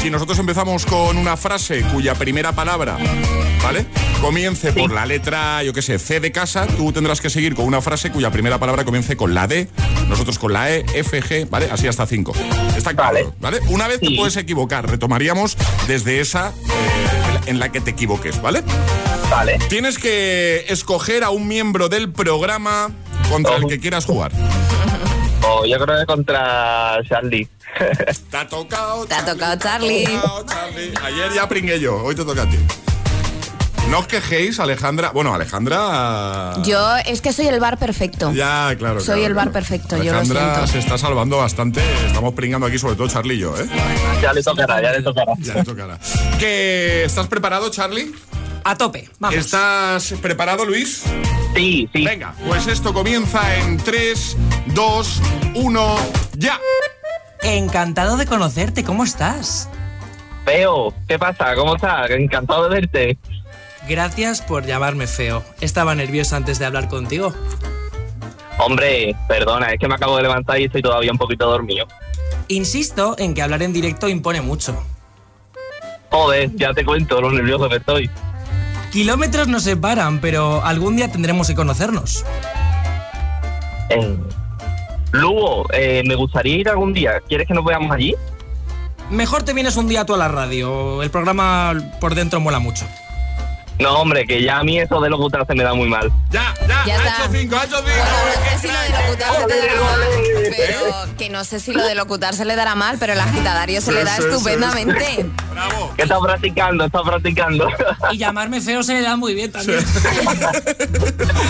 si 0.00 0.08
nosotros 0.08 0.38
empezamos 0.38 0.86
con 0.86 1.18
una 1.18 1.36
frase 1.36 1.82
cuya 1.82 2.14
primera 2.14 2.52
palabra, 2.52 2.96
¿vale? 3.62 3.84
Comience 4.22 4.72
por 4.72 4.92
la 4.92 5.04
letra, 5.04 5.62
yo 5.62 5.72
qué 5.72 5.82
sé, 5.82 5.98
C 5.98 6.20
de 6.20 6.32
casa, 6.32 6.66
tú 6.66 6.92
tendrás 6.92 7.20
que 7.20 7.28
seguir 7.28 7.54
con 7.54 7.66
una 7.66 7.82
frase 7.82 8.10
cuya 8.10 8.30
primera 8.30 8.58
palabra 8.58 8.84
comience 8.84 9.16
con 9.16 9.34
la 9.34 9.46
D, 9.46 9.68
nosotros 10.08 10.38
con 10.38 10.52
la 10.52 10.70
E, 10.70 10.84
F, 10.94 11.22
G, 11.22 11.50
¿vale? 11.50 11.68
Así 11.70 11.86
hasta 11.86 12.06
cinco. 12.06 12.32
Está 12.76 12.94
claro, 12.94 13.34
¿vale? 13.40 13.60
Una 13.68 13.88
vez 13.88 14.00
te 14.00 14.14
puedes 14.16 14.36
equivocar, 14.36 14.88
retomaríamos 14.88 15.56
desde 15.86 16.20
esa 16.20 16.48
eh, 16.48 17.40
en 17.46 17.58
la 17.58 17.70
que 17.70 17.80
te 17.80 17.90
equivoques, 17.90 18.40
¿vale? 18.40 18.62
Vale. 19.30 19.58
Tienes 19.68 19.98
que 19.98 20.66
escoger 20.68 21.24
a 21.24 21.30
un 21.30 21.48
miembro 21.48 21.88
del 21.88 22.12
programa 22.12 22.90
contra 23.30 23.56
el 23.56 23.66
que 23.66 23.78
quieras 23.78 24.04
jugar. 24.04 24.32
Oh, 25.44 25.66
yo 25.66 25.76
creo 25.76 25.98
que 25.98 26.06
contra 26.06 27.00
Charlie. 27.08 27.48
Te 28.30 28.36
ha 28.36 28.46
tocado. 28.46 29.04
Te 29.06 29.14
ha 29.14 29.24
tocado 29.24 29.56
Charlie. 29.56 30.04
Charlie. 30.46 30.94
Ayer 31.02 31.32
ya 31.34 31.48
pringué 31.48 31.80
yo, 31.80 31.96
hoy 31.96 32.14
te 32.14 32.24
toca 32.24 32.42
a 32.42 32.48
ti. 32.48 32.58
No 33.90 33.98
os 33.98 34.06
quejéis, 34.06 34.58
Alejandra. 34.58 35.10
Bueno, 35.10 35.34
Alejandra. 35.34 36.54
Yo 36.62 36.96
es 37.04 37.20
que 37.20 37.32
soy 37.32 37.46
el 37.48 37.60
bar 37.60 37.78
perfecto. 37.78 38.32
Ya, 38.32 38.74
claro. 38.78 39.00
Soy 39.00 39.16
claro, 39.16 39.26
el 39.26 39.34
bar 39.34 39.52
perfecto, 39.52 39.96
yo 39.98 40.12
lo 40.12 40.18
Alejandra 40.20 40.54
siento. 40.54 40.66
se 40.72 40.78
está 40.78 40.96
salvando 40.96 41.36
bastante. 41.38 41.82
Estamos 42.06 42.32
pringando 42.32 42.66
aquí, 42.66 42.78
sobre 42.78 42.94
todo 42.96 43.08
Charlie 43.08 43.34
y 43.34 43.38
yo, 43.40 43.54
¿eh? 43.58 43.66
Ya 44.22 44.32
le 44.32 44.42
tocará, 44.42 44.80
ya 44.80 44.92
le 44.92 45.02
tocará. 45.02 45.32
Ya 45.38 45.54
le 45.54 45.64
tocará. 45.64 45.98
¿Que 46.38 47.04
¿Estás 47.04 47.26
preparado, 47.26 47.70
Charlie? 47.70 48.12
A 48.64 48.76
tope, 48.76 49.10
vamos. 49.18 49.36
¿Estás 49.36 50.14
preparado, 50.22 50.64
Luis? 50.64 51.02
Sí, 51.54 51.88
sí. 51.92 52.04
Venga, 52.04 52.34
pues 52.46 52.66
esto 52.68 52.94
comienza 52.94 53.56
en 53.58 53.76
3, 53.76 54.36
2, 54.68 55.20
1, 55.56 55.96
ya. 56.38 56.58
Encantado 57.42 58.16
de 58.16 58.24
conocerte, 58.24 58.84
¿cómo 58.84 59.04
estás? 59.04 59.68
Feo, 60.44 60.94
¿qué 61.08 61.18
pasa? 61.18 61.54
¿Cómo 61.54 61.76
estás? 61.76 62.08
Encantado 62.10 62.68
de 62.68 62.80
verte. 62.80 63.18
Gracias 63.88 64.40
por 64.42 64.64
llamarme 64.64 65.06
feo. 65.06 65.42
Estaba 65.60 65.94
nervioso 65.94 66.36
antes 66.36 66.58
de 66.58 66.66
hablar 66.66 66.88
contigo. 66.88 67.34
Hombre, 68.58 69.16
perdona, 69.28 69.72
es 69.72 69.78
que 69.78 69.88
me 69.88 69.94
acabo 69.94 70.16
de 70.16 70.22
levantar 70.22 70.60
y 70.60 70.64
estoy 70.64 70.82
todavía 70.82 71.10
un 71.10 71.18
poquito 71.18 71.48
dormido. 71.50 71.86
Insisto 72.48 73.16
en 73.18 73.34
que 73.34 73.42
hablar 73.42 73.62
en 73.62 73.72
directo 73.72 74.08
impone 74.08 74.40
mucho. 74.40 74.80
Joder, 76.10 76.54
ya 76.54 76.72
te 76.74 76.84
cuento 76.84 77.20
lo 77.20 77.30
nervioso 77.30 77.68
que 77.68 77.76
estoy. 77.76 78.10
Kilómetros 78.92 79.48
nos 79.48 79.62
separan, 79.62 80.20
pero 80.20 80.62
algún 80.64 80.96
día 80.96 81.10
tendremos 81.10 81.48
que 81.48 81.54
conocernos. 81.54 82.24
Eh, 83.88 84.16
Lugo, 85.12 85.66
eh, 85.72 86.02
me 86.06 86.14
gustaría 86.14 86.56
ir 86.56 86.68
algún 86.68 86.92
día. 86.92 87.20
¿Quieres 87.26 87.48
que 87.48 87.54
nos 87.54 87.64
veamos 87.64 87.90
allí? 87.90 88.14
Mejor 89.10 89.42
te 89.42 89.54
vienes 89.54 89.76
un 89.76 89.88
día 89.88 90.04
tú 90.04 90.14
a 90.14 90.18
la 90.18 90.28
radio. 90.28 91.02
El 91.02 91.10
programa 91.10 91.74
por 92.00 92.14
dentro 92.14 92.38
mola 92.40 92.58
mucho. 92.58 92.86
No, 93.78 93.94
hombre, 94.00 94.24
que 94.26 94.42
ya 94.42 94.58
a 94.58 94.64
mí 94.64 94.78
eso 94.78 95.00
de 95.00 95.10
locutar 95.10 95.46
se 95.46 95.54
me 95.54 95.64
da 95.64 95.74
muy 95.74 95.88
mal. 95.88 96.10
Ya, 96.30 96.54
ya, 96.68 96.84
Ya 96.86 96.94
ha 96.94 96.98
está. 96.98 97.24
hecho 97.24 97.32
5, 97.32 97.56
ha 97.56 97.64
hecho 97.64 97.76
5. 97.78 97.88
No 97.92 98.64
sé 98.64 98.68
si 98.68 98.68
lo 98.68 98.80
de 98.80 98.94
locutar 98.94 99.34
se 99.34 99.46
te 99.46 99.56
dará 99.56 99.74
mal, 99.80 100.00
pero 100.56 101.14
que 101.18 101.28
no 101.30 101.44
sé 101.44 101.60
si 101.60 101.72
lo 101.72 101.84
de 101.84 101.94
locutar 101.94 102.34
se 102.34 102.44
le 102.44 102.54
dará 102.56 102.74
mal, 102.74 102.96
pero 102.98 103.12
el 103.12 103.20
agitadario 103.20 103.80
se 103.80 103.90
Sí, 103.90 103.92
le 103.96 104.04
da 104.04 104.16
sí, 104.16 104.22
sí, 104.22 104.28
estupendamente. 104.28 105.26
Bravo. 105.52 105.92
¿Qué 105.96 106.02
estás 106.02 106.18
practicando? 106.20 106.84
¿Estás 106.84 107.02
practicando? 107.02 107.68
Y 108.12 108.18
llamarme 108.18 108.60
feo 108.60 108.82
se 108.82 108.94
le 108.94 109.02
da 109.02 109.16
muy 109.16 109.34
bien 109.34 109.50
también. 109.52 109.80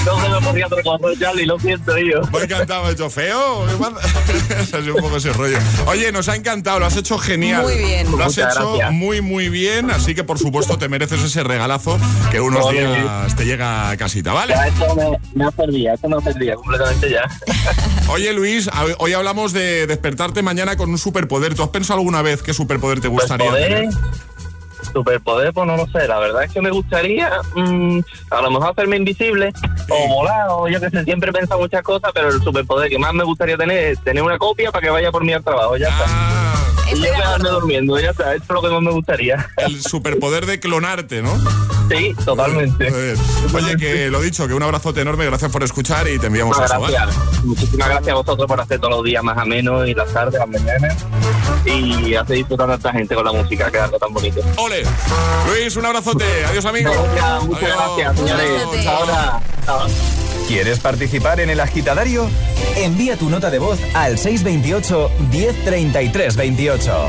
no 0.06 0.20
se 0.22 0.28
me 0.28 0.40
podía 0.46 0.68
cosa, 0.68 1.06
Charlie, 1.18 1.46
lo 1.46 1.58
siento, 1.58 1.96
yo. 1.98 2.22
Me 2.32 2.38
ha 2.40 2.42
encantado, 2.44 2.90
hecho 2.90 3.10
feo. 3.10 3.66
Sido 4.66 4.94
un 4.96 5.00
poco 5.02 5.16
ese 5.16 5.32
rollo. 5.32 5.58
Oye, 5.86 6.10
nos 6.12 6.28
ha 6.28 6.36
encantado, 6.36 6.78
lo 6.80 6.86
has 6.86 6.96
hecho 6.96 7.18
genial. 7.18 7.62
Muy 7.62 7.76
bien. 7.76 8.10
Lo 8.10 8.18
has 8.24 8.36
Muchas 8.36 8.54
hecho 8.56 8.68
gracias. 8.74 8.92
muy, 8.92 9.20
muy 9.20 9.48
bien. 9.48 9.90
Así 9.90 10.14
que, 10.14 10.24
por 10.24 10.38
supuesto, 10.38 10.78
te 10.78 10.88
mereces 10.88 11.22
ese 11.22 11.42
regalazo 11.44 11.98
que 12.30 12.40
unos 12.40 12.62
Joder. 12.62 12.88
días 13.02 13.36
te 13.36 13.44
llega 13.44 13.90
a 13.90 13.96
casita, 13.96 14.32
¿vale? 14.32 14.54
Ya, 14.54 14.66
esto 14.68 14.94
me, 14.94 15.18
me 15.34 15.44
ha 15.44 15.50
servido, 15.50 15.94
esto 15.94 16.08
me 16.08 16.16
ha 16.16 16.20
servido 16.20 16.56
completamente 16.56 17.10
ya. 17.10 17.22
Oye, 18.08 18.32
Luis, 18.32 18.70
hoy 18.98 19.12
hablamos 19.12 19.52
de 19.52 19.86
despertarte 19.86 20.42
mañana 20.42 20.76
con 20.76 20.90
un 20.90 20.98
superpoder. 20.98 21.54
¿Tú 21.54 21.62
has 21.62 21.68
pensado 21.70 21.98
alguna 22.00 22.22
vez 22.22 22.42
qué 22.42 22.54
superpoder 22.54 23.00
te 23.00 23.08
gustaría 23.08 23.46
Superpoder, 23.46 23.90
tener? 23.90 23.94
superpoder, 24.92 25.52
pues 25.52 25.66
no 25.66 25.76
lo 25.76 25.86
sé. 25.86 26.06
La 26.08 26.18
verdad 26.18 26.44
es 26.44 26.52
que 26.52 26.60
me 26.60 26.70
gustaría 26.70 27.30
mm, 27.54 28.00
a 28.30 28.42
lo 28.42 28.50
mejor 28.50 28.70
hacerme 28.72 28.96
invisible 28.96 29.52
o 29.88 30.08
volar 30.08 30.46
o 30.50 30.68
yo 30.68 30.80
que 30.80 30.90
sé. 30.90 31.04
Siempre 31.04 31.30
he 31.30 31.32
pensado 31.32 31.60
muchas 31.60 31.82
cosas, 31.82 32.10
pero 32.14 32.28
el 32.30 32.42
superpoder 32.42 32.90
que 32.90 32.98
más 32.98 33.12
me 33.14 33.24
gustaría 33.24 33.56
tener 33.56 33.76
es 33.92 34.02
tener 34.02 34.22
una 34.22 34.38
copia 34.38 34.70
para 34.72 34.82
que 34.84 34.90
vaya 34.90 35.10
por 35.12 35.24
mí 35.24 35.32
al 35.32 35.42
trabajo. 35.44 35.76
Ya 35.76 35.88
está. 35.88 36.04
Ah, 36.08 36.54
Y 36.92 36.96
yo 36.98 37.04
quedarme 37.14 37.48
durmiendo, 37.48 37.98
ya 38.00 38.10
está. 38.10 38.34
Eso 38.34 38.44
es 38.44 38.50
lo 38.50 38.60
que 38.62 38.68
más 38.68 38.82
me 38.82 38.90
gustaría. 38.90 39.48
el 39.58 39.80
superpoder 39.82 40.44
de 40.46 40.60
clonarte, 40.60 41.22
¿no? 41.22 41.32
Sí, 41.88 42.14
totalmente. 42.24 42.92
Oye, 43.54 43.76
que 43.76 44.08
lo 44.08 44.20
dicho, 44.20 44.46
que 44.46 44.54
un 44.54 44.62
abrazote 44.62 45.00
enorme, 45.00 45.26
gracias 45.26 45.50
por 45.50 45.62
escuchar 45.62 46.08
y 46.08 46.18
te 46.18 46.28
enviamos 46.28 46.58
eso, 46.58 46.80
¿vale? 46.80 46.94
gracias. 46.94 47.44
Muchísimas 47.44 47.88
gracias 47.88 48.08
a 48.08 48.14
vosotros 48.14 48.46
por 48.46 48.60
hacer 48.60 48.78
todos 48.80 48.94
los 48.94 49.04
días 49.04 49.22
más 49.22 49.36
ameno 49.36 49.84
y 49.86 49.94
las 49.94 50.12
tardes, 50.12 50.38
las 50.38 50.48
mañanas. 50.48 50.96
Y 51.64 52.14
hacer 52.14 52.36
disfrutar 52.36 52.70
a 52.70 52.74
esta 52.74 52.92
gente 52.92 53.14
con 53.14 53.24
la 53.24 53.32
música, 53.32 53.70
que 53.70 53.76
es 53.78 53.82
algo 53.84 53.98
tan 53.98 54.12
bonito. 54.12 54.40
Ole. 54.56 54.82
Luis, 55.48 55.76
un 55.76 55.84
abrazote. 55.86 56.24
Adiós, 56.46 56.64
amigo. 56.64 56.90
Muchas 57.46 57.62
Adiós. 57.62 57.96
gracias, 57.96 58.16
señores. 58.16 58.86
Ahora. 58.86 59.40
Chao. 59.64 59.86
¿Quieres 60.48 60.80
participar 60.80 61.40
en 61.40 61.50
el 61.50 61.60
agitadario? 61.60 62.28
Envía 62.76 63.16
tu 63.16 63.30
nota 63.30 63.50
de 63.50 63.58
voz 63.58 63.78
al 63.94 64.18
628 64.18 65.10
1033 65.30 66.36
28. 66.36 67.08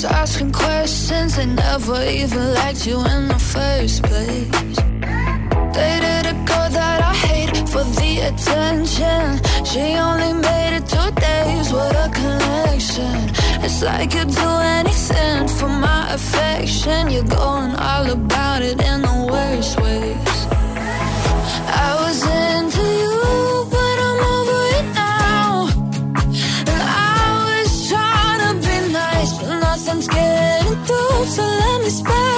friends, 0.00 0.04
asking 0.04 0.52
questions. 0.52 1.36
They 1.36 1.46
never 1.46 2.02
even 2.04 2.54
liked 2.54 2.86
you 2.86 2.98
in 3.04 3.28
the 3.28 3.38
first 3.38 4.02
place. 4.02 4.76
Dated 5.74 6.26
a 6.26 6.36
girl 6.48 6.68
that 6.70 7.00
I 7.02 7.14
hate 7.14 7.68
for 7.68 7.84
the 7.84 8.12
attention. 8.28 9.40
She 9.64 9.96
only 9.96 10.32
made 10.32 10.76
it 10.78 10.86
two 10.86 11.10
days 11.20 11.72
with 11.72 12.04
a 12.06 12.10
connection. 12.12 13.30
It's 13.64 13.82
like 13.82 14.14
you'd 14.14 14.28
do 14.28 14.50
anything 14.78 15.48
for 15.48 15.68
my 15.68 16.12
affection. 16.12 17.10
You're 17.10 17.24
going 17.24 17.74
all 17.76 18.10
about 18.10 18.62
it 18.62 18.80
in 18.80 19.02
the 19.02 19.28
worst 19.30 19.80
ways. 19.80 20.38
I 21.82 21.90
was 22.02 22.18
into 22.24 22.84
you, 23.02 23.20
So 31.30 31.42
let 31.42 31.82
me 31.84 31.90
spell 31.90 32.29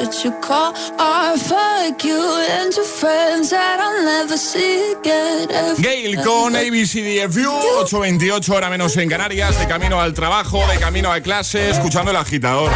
what 0.00 0.24
you 0.24 0.32
call 0.40 0.72
art. 0.98 1.38
Fuck 1.38 2.04
you 2.04 2.20
and 2.50 2.74
your 2.74 2.84
friends 2.84 3.50
that 3.50 3.78
I'll 3.80 4.04
never 4.04 4.36
see 4.36 4.92
again. 4.92 5.48
Gail 5.78 6.22
con 6.24 6.56
ABCDFU, 6.56 7.50
8.28 7.84 8.48
hora 8.54 8.70
menos 8.70 8.96
en 8.96 9.08
Canarias, 9.08 9.58
de 9.58 9.66
camino 9.66 10.00
al 10.00 10.14
trabajo, 10.14 10.66
de 10.68 10.78
camino 10.78 11.12
a 11.12 11.20
clase, 11.20 11.70
escuchando 11.70 12.10
el 12.10 12.16
agitador. 12.16 12.70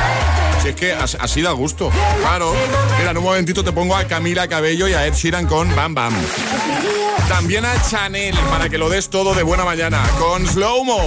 Si 0.63 0.69
es 0.69 0.77
que 0.77 0.93
así 0.93 1.43
da 1.43 1.53
gusto. 1.53 1.91
Claro. 2.21 2.55
Mira, 2.99 3.11
en 3.11 3.19
un 3.19 3.25
momentito 3.25 3.65
te 3.65 3.73
pongo 3.73 3.97
a 3.97 4.05
Camila 4.05 4.49
Cabello 4.49 4.89
y 4.89 4.95
a 4.95 5.07
Ed 5.07 5.15
Sheeran 5.15 5.47
con 5.47 5.75
Bam 5.75 5.95
Bam. 5.95 6.15
También 7.29 7.65
a 7.65 7.75
Chanel, 7.83 8.37
para 8.51 8.69
que 8.69 8.77
lo 8.77 8.89
des 8.91 9.09
todo 9.09 9.35
de 9.35 9.43
buena 9.43 9.65
mañana, 9.65 10.03
con 10.19 10.47
Slow 10.47 10.85
Mo. 10.85 11.01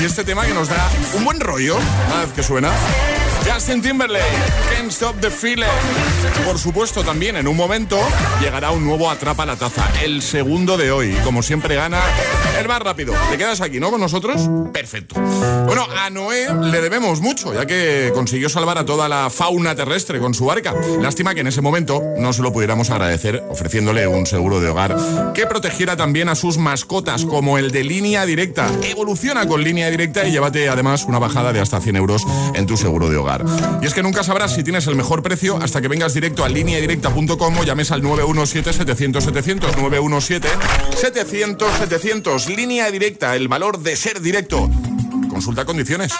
Y 0.00 0.04
este 0.04 0.24
tema 0.24 0.44
que 0.44 0.52
nos 0.52 0.68
da 0.68 0.90
un 1.14 1.24
buen 1.24 1.40
rollo, 1.40 1.76
cada 2.08 2.24
vez 2.26 2.32
que 2.32 2.42
suena. 2.42 2.70
Justin 3.50 3.80
Timberlake, 3.80 4.24
Can't 4.74 4.90
Stop 4.90 5.20
the 5.20 5.30
Feeling. 5.30 5.66
Por 6.44 6.58
supuesto, 6.58 7.02
también 7.02 7.36
en 7.36 7.48
un 7.48 7.56
momento 7.56 7.98
llegará 8.40 8.70
un 8.70 8.84
nuevo 8.84 9.10
Atrapa 9.10 9.46
la 9.46 9.56
Taza, 9.56 9.84
el 10.02 10.20
segundo 10.22 10.76
de 10.76 10.90
hoy. 10.90 11.16
Como 11.24 11.42
siempre 11.42 11.74
gana 11.74 12.00
el 12.58 12.68
más 12.68 12.80
rápido. 12.80 13.14
¿Te 13.30 13.38
quedas 13.38 13.60
aquí, 13.60 13.80
no? 13.80 13.90
Con 13.90 14.00
nosotros. 14.00 14.48
Perfecto. 14.72 15.20
Bueno, 15.66 15.86
a 15.96 16.10
Noé 16.10 16.48
le 16.54 16.80
debemos 16.80 17.20
mucho, 17.20 17.54
ya 17.54 17.66
que 17.66 18.10
consiguió 18.14 18.48
salvar 18.48 18.78
a 18.78 18.84
toda 18.84 19.08
la 19.08 19.30
fauna 19.30 19.74
terrestre 19.74 20.18
con 20.18 20.34
su 20.34 20.46
barca. 20.46 20.74
Lástima 21.00 21.34
que 21.34 21.40
en 21.40 21.46
ese 21.46 21.62
momento 21.62 22.02
no 22.18 22.32
se 22.32 22.42
lo 22.42 22.52
pudiéramos 22.52 22.90
agradecer 22.90 23.42
ofreciéndole 23.48 24.06
un 24.06 24.26
seguro 24.26 24.60
de 24.60 24.68
hogar 24.68 24.96
que 25.34 25.46
protegiera 25.46 25.96
también 25.96 26.28
a 26.28 26.34
sus 26.34 26.58
mascotas, 26.58 27.24
como 27.24 27.58
el 27.58 27.70
de 27.70 27.84
línea 27.84 28.26
directa. 28.26 28.70
Evoluciona 28.82 29.46
con 29.46 29.62
línea 29.62 29.90
directa 29.90 30.26
y 30.26 30.32
llévate 30.32 30.68
además 30.68 31.04
una 31.04 31.18
bajada 31.18 31.52
de 31.52 31.60
hasta 31.60 31.80
100 31.80 31.96
euros 31.96 32.22
en 32.54 32.66
tu 32.66 32.76
seguro 32.76 33.08
de 33.08 33.16
hogar. 33.16 33.35
Y 33.82 33.86
es 33.86 33.94
que 33.94 34.02
nunca 34.02 34.22
sabrás 34.22 34.54
si 34.54 34.62
tienes 34.62 34.86
el 34.86 34.96
mejor 34.96 35.22
precio 35.22 35.56
hasta 35.56 35.80
que 35.80 35.88
vengas 35.88 36.12
directo 36.14 36.44
a 36.44 36.48
lineadirecta.com 36.48 37.58
o 37.58 37.64
llames 37.64 37.90
al 37.90 38.02
917-700-700. 38.02 39.74
917-700-700. 39.74 42.54
Línea 42.54 42.90
directa, 42.90 43.34
el 43.36 43.48
valor 43.48 43.80
de 43.80 43.96
ser 43.96 44.20
directo. 44.20 44.70
Consulta 45.28 45.64
condiciones. 45.64 46.12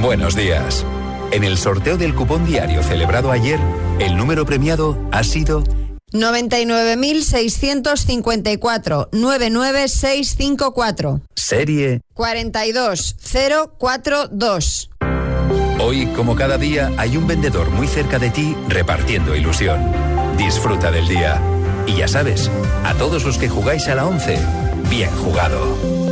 Buenos 0.00 0.34
días. 0.34 0.86
En 1.32 1.44
el 1.44 1.58
sorteo 1.58 1.98
del 1.98 2.14
cupón 2.14 2.46
diario 2.46 2.82
celebrado 2.82 3.30
ayer, 3.30 3.60
el 3.98 4.16
número 4.16 4.46
premiado 4.46 4.98
ha 5.12 5.22
sido 5.22 5.62
99.654 6.12 9.08
99654 9.12 11.22
serie. 11.48 12.02
42042. 12.14 14.90
Hoy, 15.80 16.06
como 16.08 16.36
cada 16.36 16.58
día, 16.58 16.92
hay 16.98 17.16
un 17.16 17.26
vendedor 17.26 17.70
muy 17.70 17.86
cerca 17.86 18.18
de 18.18 18.28
ti 18.30 18.54
repartiendo 18.68 19.34
ilusión. 19.34 19.80
Disfruta 20.36 20.90
del 20.90 21.08
día. 21.08 21.40
Y 21.86 21.94
ya 21.96 22.08
sabes, 22.08 22.50
a 22.84 22.92
todos 22.94 23.24
los 23.24 23.38
que 23.38 23.48
jugáis 23.48 23.88
a 23.88 23.94
la 23.94 24.04
11, 24.06 24.38
bien 24.90 25.08
jugado. 25.16 26.07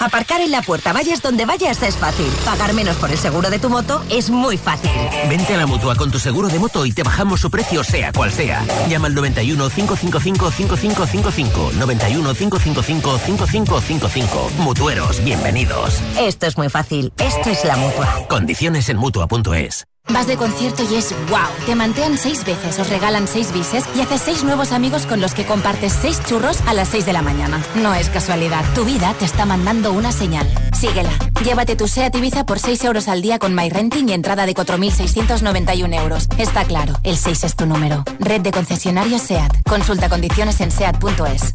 Aparcar 0.00 0.40
en 0.40 0.50
la 0.50 0.62
puerta, 0.62 0.94
vayas 0.94 1.20
donde 1.20 1.44
vayas, 1.44 1.82
es 1.82 1.94
fácil. 1.94 2.26
Pagar 2.46 2.72
menos 2.72 2.96
por 2.96 3.10
el 3.10 3.18
seguro 3.18 3.50
de 3.50 3.58
tu 3.58 3.68
moto 3.68 4.02
es 4.08 4.30
muy 4.30 4.56
fácil. 4.56 4.90
Vente 5.28 5.54
a 5.54 5.58
la 5.58 5.66
mutua 5.66 5.94
con 5.94 6.10
tu 6.10 6.18
seguro 6.18 6.48
de 6.48 6.58
moto 6.58 6.86
y 6.86 6.92
te 6.92 7.02
bajamos 7.02 7.40
su 7.40 7.50
precio, 7.50 7.84
sea 7.84 8.10
cual 8.10 8.32
sea. 8.32 8.64
Llama 8.88 9.08
al 9.08 9.14
91 9.14 9.68
555 9.68 10.50
5555. 10.50 11.72
91 11.78 12.34
555 12.34 13.18
5555. 13.18 14.50
Mutueros, 14.58 15.22
bienvenidos. 15.22 16.00
Esto 16.18 16.46
es 16.46 16.56
muy 16.56 16.70
fácil. 16.70 17.12
Esto 17.18 17.50
es 17.50 17.62
la 17.66 17.76
mutua. 17.76 18.26
Condiciones 18.26 18.88
en 18.88 18.96
mutua.es. 18.96 19.86
Vas 20.12 20.26
de 20.26 20.36
concierto 20.36 20.82
y 20.90 20.96
es 20.96 21.14
wow. 21.28 21.38
Te 21.66 21.74
mantean 21.74 22.18
seis 22.18 22.44
veces, 22.44 22.78
os 22.78 22.88
regalan 22.88 23.28
seis 23.28 23.52
bises 23.52 23.84
y 23.94 24.00
haces 24.00 24.20
seis 24.20 24.44
nuevos 24.44 24.72
amigos 24.72 25.06
con 25.06 25.20
los 25.20 25.34
que 25.34 25.46
compartes 25.46 25.92
seis 25.92 26.20
churros 26.24 26.60
a 26.66 26.74
las 26.74 26.88
seis 26.88 27.06
de 27.06 27.12
la 27.12 27.22
mañana. 27.22 27.62
No 27.76 27.94
es 27.94 28.08
casualidad, 28.08 28.64
tu 28.74 28.84
vida 28.84 29.14
te 29.18 29.24
está 29.24 29.46
mandando 29.46 29.92
una 29.92 30.12
señal. 30.12 30.48
Síguela. 30.78 31.10
Llévate 31.44 31.76
tu 31.76 31.88
SEAT 31.88 32.14
Ibiza 32.16 32.44
por 32.44 32.58
6 32.58 32.84
euros 32.84 33.08
al 33.08 33.22
día 33.22 33.38
con 33.38 33.54
MyRenting 33.54 34.08
y 34.08 34.12
entrada 34.12 34.46
de 34.46 34.54
4.691 34.54 35.94
euros. 35.94 36.26
Está 36.36 36.64
claro, 36.64 36.94
el 37.02 37.16
6 37.16 37.44
es 37.44 37.56
tu 37.56 37.66
número. 37.66 38.04
Red 38.18 38.42
de 38.42 38.50
concesionarios 38.50 39.22
SEAT. 39.22 39.62
Consulta 39.66 40.08
condiciones 40.08 40.60
en 40.60 40.70
SEAT.es. 40.70 41.54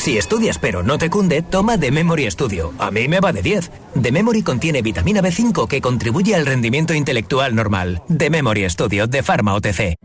Si 0.00 0.16
estudias 0.16 0.58
pero 0.58 0.82
no 0.82 0.96
te 0.96 1.10
cunde, 1.10 1.42
toma 1.42 1.76
The 1.76 1.90
Memory 1.90 2.30
Studio. 2.30 2.72
A 2.78 2.90
mí 2.90 3.06
me 3.06 3.20
va 3.20 3.34
de 3.34 3.42
10. 3.42 3.70
The 4.00 4.10
Memory 4.10 4.42
contiene 4.42 4.80
vitamina 4.80 5.20
B5 5.20 5.68
que 5.68 5.82
contribuye 5.82 6.34
al 6.34 6.46
rendimiento 6.46 6.94
intelectual 6.94 7.54
normal. 7.54 8.00
The 8.08 8.30
Memory 8.30 8.70
Studio 8.70 9.06
de 9.06 9.22
Pharma 9.22 9.52
OTC. 9.52 9.98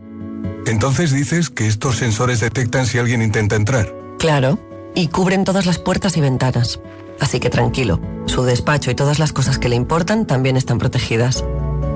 Entonces 0.67 1.13
dices 1.13 1.49
que 1.49 1.67
estos 1.67 1.95
sensores 1.95 2.41
detectan 2.41 2.87
si 2.87 2.97
alguien 2.97 3.21
intenta 3.21 3.55
entrar. 3.55 3.95
Claro, 4.19 4.59
y 4.95 5.07
cubren 5.07 5.45
todas 5.45 5.65
las 5.65 5.79
puertas 5.79 6.17
y 6.17 6.19
ventanas. 6.19 6.81
Así 7.21 7.39
que 7.39 7.49
tranquilo, 7.49 8.01
su 8.25 8.43
despacho 8.43 8.91
y 8.91 8.95
todas 8.95 9.17
las 9.17 9.31
cosas 9.31 9.59
que 9.59 9.69
le 9.69 9.77
importan 9.77 10.27
también 10.27 10.57
están 10.57 10.77
protegidas. 10.77 11.45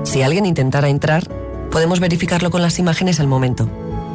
Si 0.04 0.22
alguien 0.22 0.46
intentara 0.46 0.88
entrar, 0.88 1.28
podemos 1.70 2.00
verificarlo 2.00 2.50
con 2.50 2.62
las 2.62 2.78
imágenes 2.78 3.20
al 3.20 3.26
momento. 3.26 3.68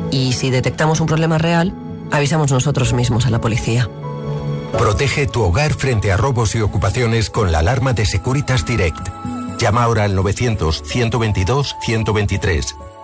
Y 0.10 0.34
si 0.34 0.50
detectamos 0.50 1.02
un 1.02 1.06
problema 1.06 1.38
real, 1.38 1.72
avisamos 2.12 2.52
nosotros 2.52 2.94
mismos 2.94 3.26
a 3.26 3.30
la 3.30 3.42
policía. 3.42 3.90
Protege 4.78 5.28
tu 5.28 5.42
hogar 5.42 5.74
frente 5.74 6.12
a 6.12 6.18
robos 6.18 6.54
y 6.56 6.62
ocupaciones 6.62 7.30
con 7.30 7.52
la 7.52 7.60
alarma 7.60 7.94
de 7.94 8.06
Securitas 8.06 8.66
Direct. 8.66 9.08
Llama 9.58 9.84
ahora 9.84 10.04
al 10.04 10.18
900-122-123. 10.18 12.95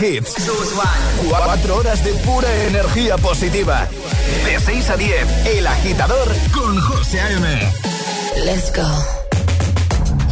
Hits. 0.00 0.34
Cuatro 1.28 1.76
horas 1.76 2.04
de 2.04 2.12
pura 2.14 2.48
energía 2.66 3.16
positiva. 3.18 3.86
De 4.44 4.60
6 4.60 4.90
a 4.90 4.96
10, 4.96 5.46
El 5.46 5.66
Agitador 5.66 6.28
con 6.52 6.80
José 6.80 7.20
A.M. 7.20 7.72
Let's 8.44 8.72
go. 8.74 8.82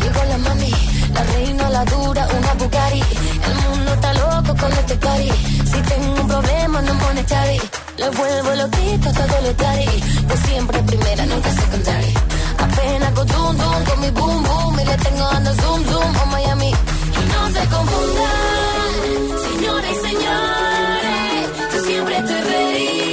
Llegó 0.03 0.24
la 0.29 0.38
mami, 0.38 0.70
la 1.12 1.22
reina, 1.24 1.70
la 1.70 1.85
dura, 1.85 2.27
una 2.37 2.55
Bugatti. 2.55 3.03
El 3.46 3.55
mundo 3.70 3.92
está 3.94 4.12
loco 4.14 4.57
con 4.61 4.72
este 4.72 4.96
party. 4.96 5.31
Si 5.64 5.81
tengo 5.83 6.20
un 6.20 6.29
problema, 6.29 6.83
no 6.83 6.98
pone 6.98 7.24
chavi. 7.24 7.61
Le 7.96 8.11
vuelvo 8.11 8.55
loquito 8.55 9.12
todo 9.12 9.40
lo 9.42 9.55
tari. 9.55 10.03
Pues 10.29 10.40
siempre 10.40 10.83
primera, 10.83 11.27
nunca 11.27 11.50
secondary. 11.50 12.14
Apenas 12.59 13.12
con 13.12 13.29
zoom, 13.29 13.57
zoom, 13.57 13.85
con 13.85 14.00
mi 14.00 14.11
boom, 14.11 14.42
boom. 14.42 14.81
Y 14.81 14.85
le 14.85 14.96
tengo 14.98 15.24
dando 15.33 15.55
zoom, 15.55 15.85
zoom, 15.87 16.16
a 16.16 16.24
Miami. 16.27 16.70
Y 16.70 17.33
no 17.33 17.46
se 17.55 17.68
confundan, 17.68 19.44
señores 19.64 19.96
señores. 20.03 21.74
Yo 21.74 21.81
siempre 21.85 22.16
estoy 22.16 22.40
ready. 22.40 23.04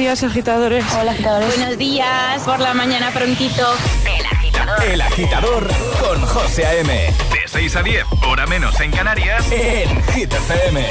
Días, 0.00 0.22
agitadores. 0.22 0.82
Hola, 0.98 1.12
agitadores. 1.12 1.56
Buenos 1.58 1.76
días, 1.76 2.42
por 2.44 2.58
la 2.58 2.72
mañana 2.72 3.10
prontito. 3.10 3.68
El 4.90 5.00
Agitador 5.02 5.68
con 6.00 6.22
José 6.22 6.64
A.M. 6.64 6.88
De 6.88 7.46
6 7.46 7.76
a 7.76 7.82
10, 7.82 8.04
hora 8.26 8.46
menos 8.46 8.80
en 8.80 8.90
Canarias, 8.92 9.44
en 9.52 10.02
Hit 10.04 10.32
FM. 10.32 10.86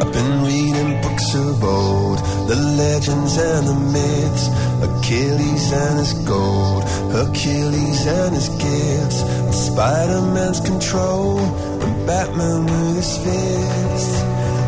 I've 0.00 0.12
been 0.12 0.44
reading 0.44 1.00
books 1.00 1.34
of 1.34 1.64
old, 1.64 2.18
the 2.46 2.56
legends 2.56 3.38
and 3.38 3.66
the 3.66 3.74
myths, 3.74 4.50
Achilles 4.82 5.72
and 5.72 5.98
his 5.98 6.14
gold, 6.24 6.84
Hercules 7.12 8.06
and 8.06 8.34
his 8.34 8.48
gifts, 8.48 9.20
and 9.22 9.54
Spider-Man's 9.54 10.60
control, 10.60 11.38
and 11.38 12.06
Batman 12.06 12.64
with 12.64 12.96
his 12.96 13.16
fists. 13.18 14.22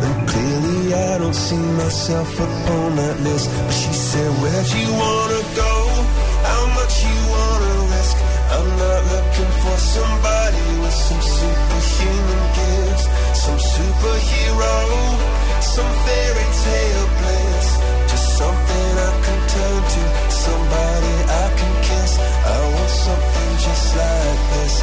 And 0.05 0.29
clearly 0.29 0.93
I 0.93 1.17
don't 1.17 1.33
see 1.33 1.63
myself 1.81 2.31
upon 2.39 2.95
that 2.97 3.19
list. 3.21 3.49
But 3.49 3.71
she 3.73 3.93
said, 3.93 4.29
Where'd 4.41 4.69
you 4.81 4.89
wanna 4.93 5.41
go? 5.55 5.73
How 6.49 6.63
much 6.77 6.93
you 7.07 7.19
wanna 7.35 7.73
risk? 7.95 8.17
I'm 8.53 8.69
not 8.83 9.01
looking 9.13 9.51
for 9.63 9.77
somebody 9.95 10.65
with 10.81 10.97
some 11.07 11.21
superhuman 11.37 12.43
gifts, 12.59 13.05
some 13.43 13.59
superhero, 13.73 14.75
some 15.73 15.91
fairy 16.05 16.47
tale 16.65 17.07
bliss. 17.17 17.82
I 19.05 19.11
can 19.25 19.39
turn 19.53 19.81
to, 19.93 20.03
somebody 20.43 21.13
I 21.43 21.45
can 21.59 21.73
kiss. 21.87 22.11
I 22.19 22.59
want 22.73 22.91
something 23.05 23.51
just 23.65 23.87
like 23.99 24.41
this. 24.53 24.75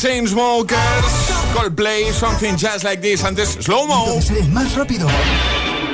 Chainsmokers, 0.00 0.78
Coldplay, 1.54 2.10
Something 2.10 2.56
Just 2.56 2.84
Like 2.84 3.02
This. 3.02 3.22
Antes, 3.22 3.58
Slow 3.60 3.86
Mo. 3.86 4.18
el 4.30 4.48
más 4.48 4.74
rápido. 4.74 5.06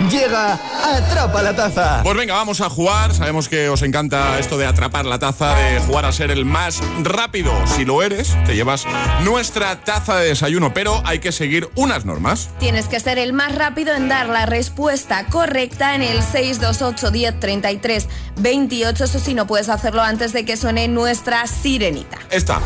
Llega 0.08 0.60
Atrapa 0.84 1.42
la 1.42 1.56
Taza. 1.56 2.02
Pues 2.04 2.16
venga, 2.16 2.34
vamos 2.34 2.60
a 2.60 2.70
jugar. 2.70 3.12
Sabemos 3.12 3.48
que 3.48 3.68
os 3.68 3.82
encanta 3.82 4.38
esto 4.38 4.58
de 4.58 4.66
atrapar 4.66 5.06
la 5.06 5.18
taza, 5.18 5.56
de 5.56 5.80
jugar 5.80 6.04
a 6.04 6.12
ser 6.12 6.30
el 6.30 6.44
más 6.44 6.80
rápido. 7.02 7.52
Si 7.66 7.84
lo 7.84 8.00
eres, 8.00 8.36
te 8.46 8.54
llevas 8.54 8.84
nuestra 9.24 9.80
taza 9.80 10.14
de 10.18 10.28
desayuno, 10.28 10.72
pero 10.72 11.02
hay 11.04 11.18
que 11.18 11.32
seguir 11.32 11.68
unas 11.74 12.04
normas. 12.04 12.50
Tienes 12.60 12.86
que 12.86 13.00
ser 13.00 13.18
el 13.18 13.32
más 13.32 13.56
rápido 13.56 13.92
en 13.92 14.08
dar 14.08 14.28
la 14.28 14.46
respuesta 14.46 15.26
correcta 15.26 15.96
en 15.96 16.02
el 16.02 16.22
628 16.22 17.10
10 17.10 17.40
33 17.40 18.08
28. 18.36 19.02
Eso 19.02 19.18
sí, 19.18 19.34
no 19.34 19.48
puedes 19.48 19.68
hacerlo 19.68 20.02
antes 20.02 20.32
de 20.32 20.44
que 20.44 20.56
suene 20.56 20.86
nuestra 20.86 21.48
sirenita. 21.48 22.18
Esta. 22.30 22.60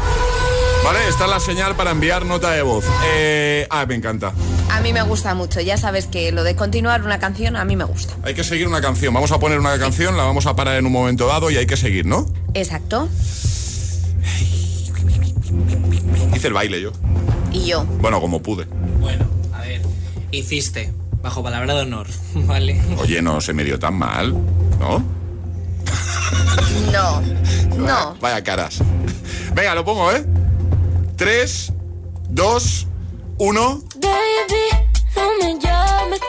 ¿Vale? 0.85 1.09
Esta 1.09 1.25
es 1.25 1.31
la 1.31 1.41
señal 1.41 1.77
para 1.77 1.91
enviar 1.91 2.25
nota 2.25 2.51
de 2.53 2.63
voz. 2.63 2.85
Eh, 3.15 3.67
ah, 3.71 3.85
me 3.87 3.95
encanta. 3.95 4.33
A 4.71 4.81
mí 4.81 4.93
me 4.93 5.03
gusta 5.03 5.35
mucho. 5.35 5.61
Ya 5.61 5.77
sabes 5.77 6.07
que 6.07 6.33
lo 6.33 6.43
de 6.43 6.57
continuar 6.57 7.03
una 7.03 7.19
canción 7.19 7.57
a 7.57 7.65
mí 7.65 7.77
me 7.77 7.85
gusta. 7.85 8.15
Hay 8.23 8.35
que 8.35 8.45
seguir 8.45 8.67
una 8.67 8.81
canción. 8.81 9.13
Vamos 9.13 9.31
a 9.31 9.39
poner 9.39 9.59
una 9.59 9.79
canción, 9.79 10.17
la 10.17 10.25
vamos 10.25 10.47
a 10.47 10.57
parar 10.57 10.77
en 10.77 10.87
un 10.87 10.93
momento 10.93 11.27
dado 11.27 11.51
y 11.51 11.57
hay 11.59 11.67
que 11.67 11.77
seguir, 11.77 12.07
¿no? 12.07 12.27
Exacto. 12.55 13.09
Hice 16.35 16.47
el 16.47 16.55
baile 16.55 16.81
yo. 16.81 16.93
Y 17.53 17.67
yo. 17.67 17.85
Bueno, 17.85 18.21
como 18.21 18.41
pude. 18.41 18.65
Bueno, 19.01 19.27
a 19.53 19.61
ver. 19.61 19.83
Hiciste, 20.31 20.93
bajo 21.23 21.43
palabra 21.43 21.75
de 21.75 21.83
honor. 21.83 22.07
Vale. 22.35 22.81
Oye, 22.99 23.21
no 23.21 23.41
se 23.41 23.53
me 23.53 23.65
dio 23.65 23.79
tan 23.79 23.95
mal, 23.95 24.33
¿no? 24.79 25.05
No. 26.91 27.23
No. 27.77 28.17
Vaya 28.21 28.43
caras. 28.43 28.79
Venga, 29.55 29.75
lo 29.75 29.85
pongo, 29.85 30.11
¿eh? 30.13 30.25
3, 31.31 31.71
2, 32.31 32.87
1. 33.37 33.83
Baby, 33.97 34.89
no 35.17 35.29
me 35.39 35.59
llames. 35.61 36.21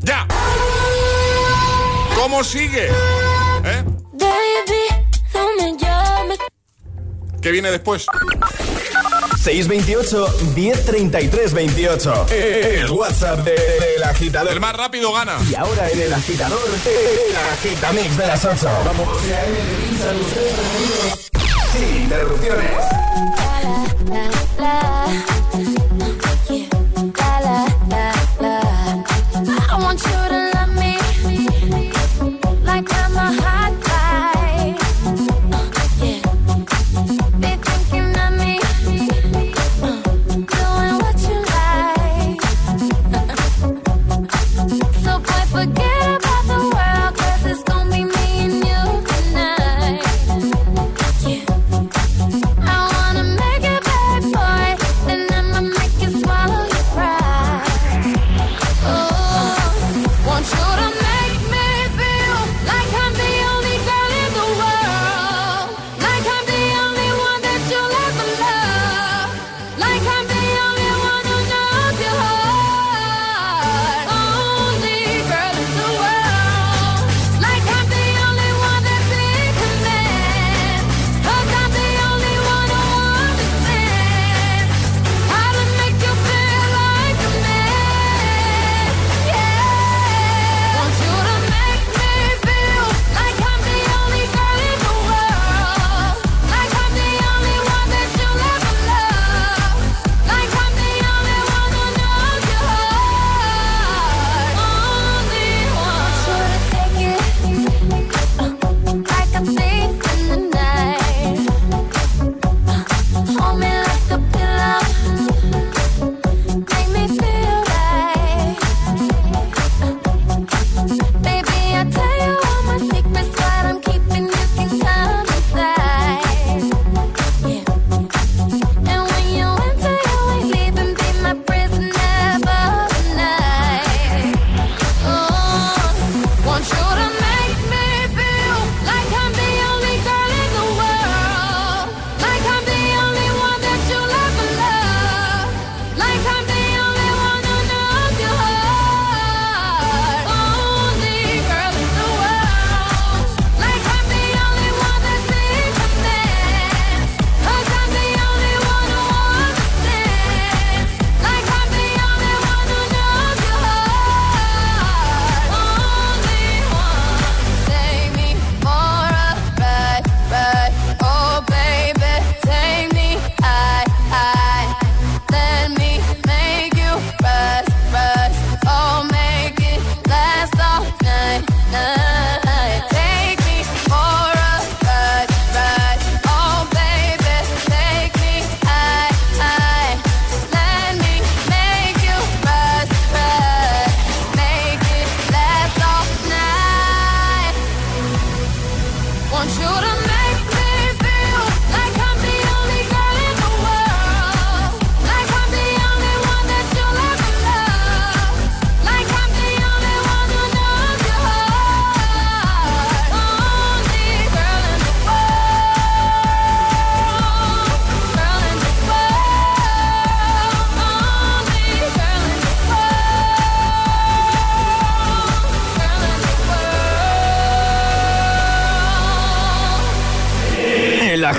¡Ya! 0.00 0.26
¿Cómo 2.16 2.42
sigue? 2.42 2.88
¿Eh? 2.88 3.84
¿Qué 7.40 7.52
viene 7.52 7.70
después? 7.70 8.06
628 9.44 10.26
1033 10.56 11.52
28. 11.54 12.26
El 12.30 12.90
WhatsApp 12.90 13.44
de- 13.44 13.52
del 13.52 14.02
agitador. 14.02 14.52
El 14.54 14.58
más 14.60 14.74
rápido 14.76 15.12
gana. 15.12 15.38
Y 15.48 15.54
ahora 15.54 15.88
en 15.88 16.00
el 16.02 16.12
agitador, 16.12 16.58
el 16.84 17.36
agitamix 17.52 18.16
de 18.16 18.26
las 18.26 18.44
8. 18.44 18.68
Vamos. 18.84 19.08
Sin 21.72 22.02
interrupciones. 22.02 22.72
I 24.60 25.47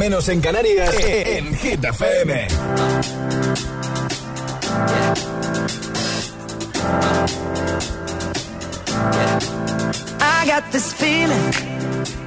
menos 0.00 0.30
en 0.30 0.40
Canarias, 0.40 0.94
eh, 0.94 1.20
eh, 1.20 1.36
en 1.36 1.54
Hit 1.54 1.84
FM. 1.84 2.46
I 10.22 10.46
got 10.46 10.72
this 10.72 10.94
feeling 10.94 11.52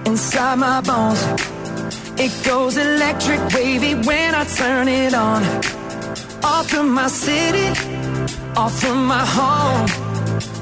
inside 0.05 0.59
my 0.59 0.81
bones. 0.81 1.19
It 2.19 2.31
goes 2.45 2.77
electric 2.77 3.39
wavy 3.55 3.95
when 4.07 4.35
I 4.35 4.45
turn 4.45 4.87
it 4.87 5.15
on. 5.15 5.41
Off 6.43 6.67
from 6.69 6.93
my 6.93 7.07
city, 7.07 7.69
off 8.55 8.79
from 8.81 9.07
my 9.07 9.25
home. 9.25 9.87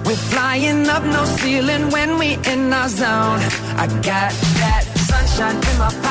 We're 0.05 0.23
flying 0.31 0.87
up 0.87 1.03
no 1.03 1.25
ceiling 1.25 1.89
when 1.91 2.17
we 2.17 2.37
in 2.45 2.71
our 2.71 2.87
zone. 2.87 3.41
I 3.75 3.87
got 4.01 4.31
that 4.61 4.83
sunshine 5.09 5.57
in 5.57 5.77
my 5.77 5.91
pocket 6.01 6.10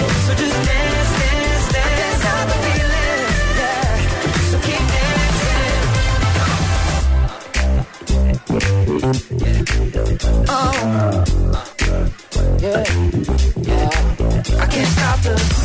Yeah. 0.00 0.08
So 4.50 4.58
keep 4.60 4.82
dancing. 4.92 5.60
Oh. 10.48 11.24
Yeah, 12.60 12.84
yeah. 13.62 13.90
I 14.60 14.66
can't 14.66 14.88
stop 14.88 15.18
the. 15.22 15.59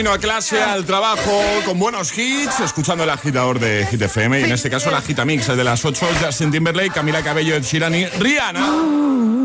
Camino 0.00 0.14
a 0.14 0.18
clase, 0.18 0.62
al 0.62 0.86
trabajo, 0.86 1.42
con 1.66 1.78
buenos 1.78 2.16
hits, 2.16 2.60
escuchando 2.60 3.04
el 3.04 3.10
agitador 3.10 3.60
de 3.60 3.84
Hit 3.84 4.00
FM 4.00 4.40
y 4.40 4.44
en 4.44 4.52
este 4.52 4.70
caso 4.70 4.90
la 4.90 5.02
Gita 5.02 5.26
Mix, 5.26 5.50
el 5.50 5.58
de 5.58 5.64
las 5.64 5.84
8, 5.84 6.06
Justin 6.24 6.50
Timberlake, 6.50 6.90
Camila 6.90 7.22
Cabello, 7.22 7.54
Ed 7.54 7.64
Sheeran 7.64 7.94
y 7.94 8.06
Rihanna. 8.06 9.39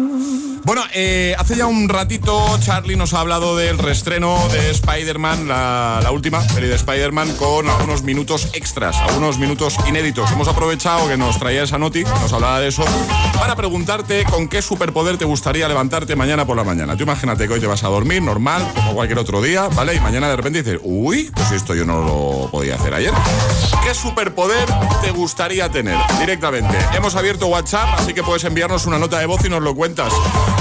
Bueno, 0.66 0.82
eh, 0.95 1.36
hace 1.38 1.55
ya 1.55 1.68
un 1.68 1.88
ratito 1.89 2.43
Charlie 2.59 2.95
nos 2.95 3.13
ha 3.13 3.20
hablado 3.20 3.55
del 3.55 3.78
restreno 3.78 4.39
de 4.49 4.72
Spider-Man, 4.72 5.47
la, 5.47 6.09
última 6.11 6.41
serie 6.41 6.68
de 6.68 6.76
Spider-Man, 6.76 7.36
con 7.36 7.70
algunos 7.70 8.01
minutos 8.01 8.49
extras, 8.53 8.97
algunos 8.97 9.38
minutos 9.38 9.78
inéditos. 9.88 10.32
Hemos 10.32 10.47
aprovechado 10.47 11.07
que 11.07 11.18
nos 11.18 11.38
traía 11.38 11.61
esa 11.61 11.78
noti, 11.78 12.03
nos 12.03 12.34
hablaba 12.34 12.59
de 12.59 12.70
eso, 12.70 12.84
para 13.38 13.55
preguntarte 13.55 14.24
con 14.24 14.47
qué 14.47 14.63
superpoder 14.63 15.18
te 15.18 15.26
gustaría 15.26 15.68
levantarte 15.68 16.16
mañana 16.16 16.47
por 16.47 16.57
la 16.57 16.63
mañana. 16.63 16.97
Tú 16.97 17.03
imagínate 17.03 17.47
que 17.47 17.53
hoy 17.53 17.59
te 17.59 17.68
vas 17.68 17.84
a 17.84 17.89
dormir 17.89 18.24
normal, 18.24 18.68
como 18.74 18.95
cualquier 18.95 19.20
otro 19.20 19.43
día, 19.43 19.68
¿vale? 19.68 19.93
Y 19.93 19.99
mañana 19.99 20.30
de 20.30 20.36
repente 20.36 20.63
dices, 20.63 20.80
uy, 20.82 21.30
pues 21.32 21.51
esto 21.51 21.76
yo 21.76 21.86
no 21.86 22.03
lo 22.03 22.49
podía 22.49 22.74
hacer 22.74 22.95
ayer. 22.95 23.13
¿Qué 23.84 23.93
superpoder 23.93 24.68
te 25.03 25.11
gustaría 25.11 25.70
tener? 25.70 25.99
Directamente. 26.20 26.76
Hemos 26.95 27.13
abierto 27.16 27.45
WhatsApp, 27.45 27.99
así 27.99 28.16
que 28.16 28.24
puedes 28.24 28.43
enviarnos 28.45 28.88
una 28.88 28.97
nota 28.97 29.20
de 29.20 29.28
voz 29.28 29.45
y 29.45 29.49
nos 29.49 29.61
lo 29.61 29.76
cuentas. 29.76 30.11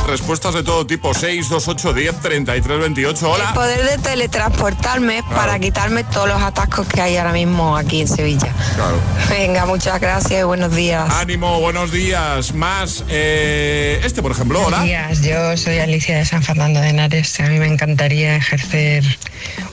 Respuestas 0.06 0.52
de 0.54 0.62
todo 0.62 0.86
tipo, 0.86 1.14
628 1.14 1.92
10 1.94 2.20
33 2.20 2.78
28. 2.80 3.30
Hola. 3.30 3.48
El 3.48 3.54
poder 3.54 3.90
de 3.90 3.98
teletransportarme 3.98 5.22
para 5.34 5.58
quitarme 5.58 6.04
todos 6.04 6.28
los 6.28 6.42
atascos 6.42 6.86
que 6.86 7.00
hay 7.00 7.16
ahora 7.16 7.32
mismo 7.32 7.76
aquí 7.76 8.02
en 8.02 8.08
Sevilla. 8.08 8.52
Claro. 8.74 8.98
Venga, 9.30 9.64
muchas 9.64 9.98
gracias 10.00 10.40
y 10.40 10.44
buenos 10.44 10.74
días. 10.74 11.08
Ánimo, 11.10 11.58
buenos 11.60 11.90
días. 11.90 12.52
Más, 12.54 13.02
eh, 13.08 14.00
este 14.04 14.22
por 14.22 14.32
ejemplo, 14.32 14.60
Buenos 14.60 14.78
hola. 14.80 14.84
días, 14.86 15.22
yo 15.22 15.56
soy 15.56 15.78
Alicia 15.78 16.18
de 16.18 16.24
San 16.26 16.42
Fernando 16.42 16.80
de 16.80 16.90
Henares. 16.90 17.40
A 17.40 17.44
mí 17.44 17.58
me 17.58 17.66
encantaría 17.66 18.36
ejercer 18.36 19.04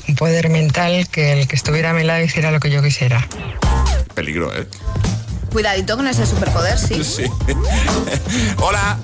un 0.07 0.15
poder 0.15 0.49
mental 0.49 1.07
que 1.09 1.34
el 1.34 1.47
que 1.47 1.55
estuviera 1.57 1.89
a 1.89 1.93
mi 1.93 2.03
lado 2.03 2.24
hiciera 2.24 2.51
lo 2.51 2.59
que 2.61 2.69
yo 2.69 2.82
quisiera. 2.82 3.28
Peligro, 4.15 4.55
¿eh? 4.55 4.65
Cuidadito 5.51 5.97
con 5.97 6.07
ese 6.07 6.26
superpoder, 6.26 6.78
sí. 6.80 7.03
Sí. 7.03 7.26
hola. 8.57 8.97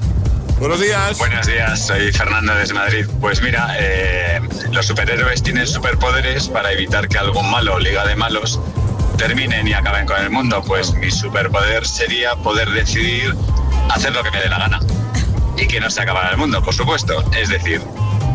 Buenos 0.59 0.81
días. 0.81 1.17
Buenos 1.19 1.45
días, 1.45 1.85
soy 1.85 2.11
Fernando 2.11 2.55
desde 2.55 2.73
Madrid. 2.73 3.05
Pues 3.21 3.43
mira, 3.43 3.75
eh, 3.79 4.41
los 4.71 4.87
superhéroes 4.87 5.43
tienen 5.43 5.67
superpoderes 5.67 6.47
para 6.47 6.71
evitar 6.71 7.07
que 7.07 7.19
algo 7.19 7.43
malo 7.43 7.75
o 7.75 7.79
liga 7.79 8.05
de 8.07 8.15
malos 8.15 8.59
terminen 9.17 9.67
y 9.67 9.73
acaben 9.73 10.07
con 10.07 10.19
el 10.19 10.31
mundo. 10.31 10.63
Pues 10.65 10.93
mi 10.95 11.11
superpoder 11.11 11.85
sería 11.85 12.35
poder 12.37 12.71
decidir 12.71 13.35
hacer 13.91 14.15
lo 14.15 14.23
que 14.23 14.31
me 14.31 14.39
dé 14.39 14.49
la 14.49 14.57
gana. 14.57 14.79
Y 15.57 15.67
que 15.67 15.79
no 15.79 15.91
se 15.91 16.01
acabara 16.01 16.31
el 16.31 16.37
mundo, 16.37 16.63
por 16.63 16.73
supuesto. 16.73 17.23
Es 17.37 17.49
decir, 17.49 17.79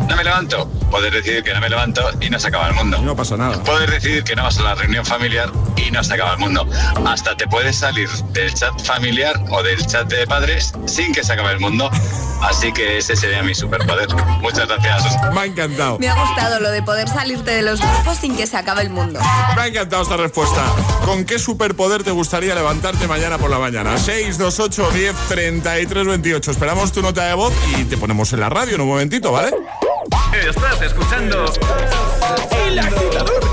no 0.07 0.15
me 0.15 0.23
levanto, 0.23 0.69
poder 0.91 1.13
decidir 1.13 1.43
que 1.43 1.53
no 1.53 1.59
me 1.59 1.69
levanto 1.69 2.09
y 2.21 2.29
no 2.29 2.39
se 2.39 2.47
acaba 2.47 2.69
el 2.69 2.73
mundo. 2.73 2.99
No 2.99 3.17
pasa 3.17 3.35
nada. 3.35 3.61
Poder 3.63 3.91
decidir 3.91 4.23
que 4.23 4.35
no 4.35 4.43
vas 4.43 4.57
a 4.59 4.63
la 4.63 4.75
reunión 4.75 5.05
familiar 5.05 5.51
y 5.77 5.91
no 5.91 6.03
se 6.03 6.13
acaba 6.13 6.33
el 6.33 6.39
mundo. 6.39 6.67
Hasta 7.05 7.35
te 7.35 7.47
puedes 7.47 7.77
salir 7.77 8.09
del 8.31 8.53
chat 8.53 8.79
familiar 8.83 9.39
o 9.49 9.63
del 9.63 9.85
chat 9.85 10.07
de 10.07 10.25
padres 10.27 10.73
sin 10.85 11.13
que 11.13 11.23
se 11.23 11.33
acabe 11.33 11.53
el 11.53 11.59
mundo. 11.59 11.89
Así 12.41 12.73
que 12.73 12.97
ese 12.97 13.15
sería 13.15 13.41
mi 13.41 13.55
superpoder. 13.55 14.07
Muchas 14.41 14.67
gracias. 14.67 15.15
Me 15.33 15.39
ha 15.39 15.45
encantado. 15.45 15.97
Me 15.99 16.09
ha 16.09 16.15
gustado 16.15 16.59
lo 16.59 16.71
de 16.71 16.81
poder 16.83 17.07
salirte 17.07 17.51
de 17.51 17.61
los 17.61 17.79
grupos 17.79 18.17
sin 18.17 18.35
que 18.35 18.47
se 18.47 18.57
acabe 18.57 18.81
el 18.81 18.89
mundo. 18.89 19.19
Me 19.55 19.61
ha 19.61 19.67
encantado 19.67 20.03
esta 20.03 20.17
respuesta. 20.17 20.61
¿Con 21.05 21.25
qué 21.25 21.39
superpoder 21.39 22.03
te 22.03 22.11
gustaría 22.11 22.53
levantarte 22.53 23.07
mañana 23.07 23.37
por 23.37 23.49
la 23.49 23.59
mañana? 23.59 23.97
628 23.97 24.91
10 24.91 25.15
33 25.29 26.05
28. 26.05 26.51
Esperamos 26.51 26.91
tu 26.91 27.01
nota 27.01 27.25
de 27.25 27.33
voz 27.33 27.53
y 27.77 27.85
te 27.85 27.97
ponemos 27.97 28.33
en 28.33 28.41
la 28.41 28.49
radio 28.49 28.75
en 28.75 28.81
un 28.81 28.87
momentito, 28.89 29.31
¿vale? 29.31 29.51
Estás 30.33 30.81
escuchando 30.81 31.45
El 32.65 32.79
Agitador. 32.79 33.52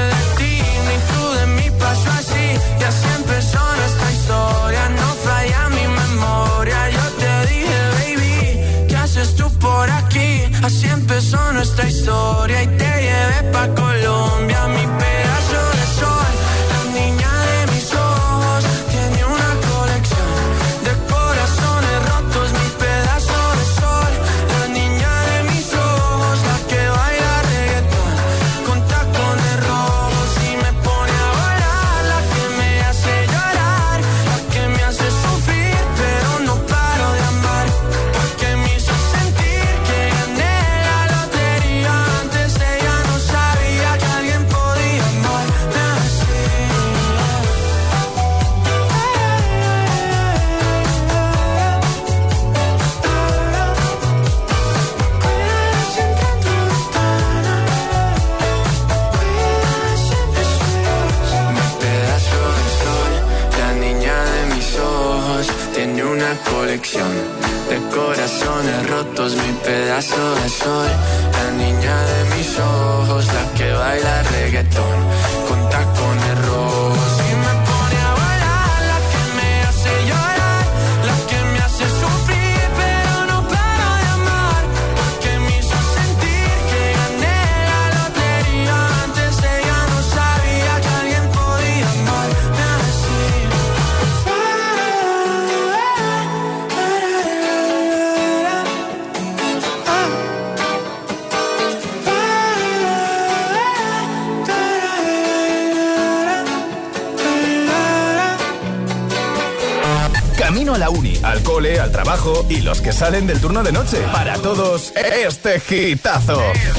al 111.81 111.91
trabajo 111.91 112.45
y 112.47 112.61
los 112.61 112.79
que 112.79 112.93
salen 112.93 113.25
del 113.27 113.39
turno 113.39 113.63
de 113.63 113.71
noche. 113.71 113.97
Para 114.11 114.35
todos, 114.35 114.93
este 114.95 115.59
gitazo. 115.59 116.39
Este 116.53 116.69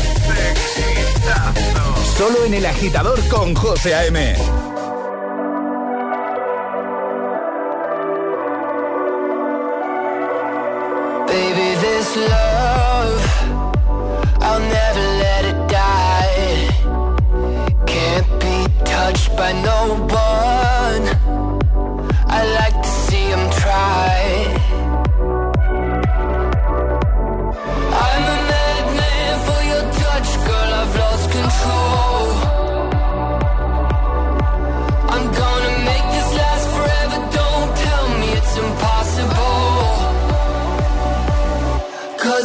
gitazo. 0.84 2.16
Solo 2.16 2.44
en 2.44 2.55
el 2.55 2.66
agitador 2.66 3.18
con 3.28 3.55
José 3.55 3.94
A.M. 3.94 4.34
Baby, 11.26 11.68
this 11.80 12.16
love, 12.16 13.22
I'll 14.40 14.61
never 14.61 15.07
let 15.24 15.44
it 15.46 15.59
die. 15.68 16.68
Can't 17.86 18.30
be 18.40 18.66
touched 18.84 19.36
by 19.36 19.53
no 19.53 19.71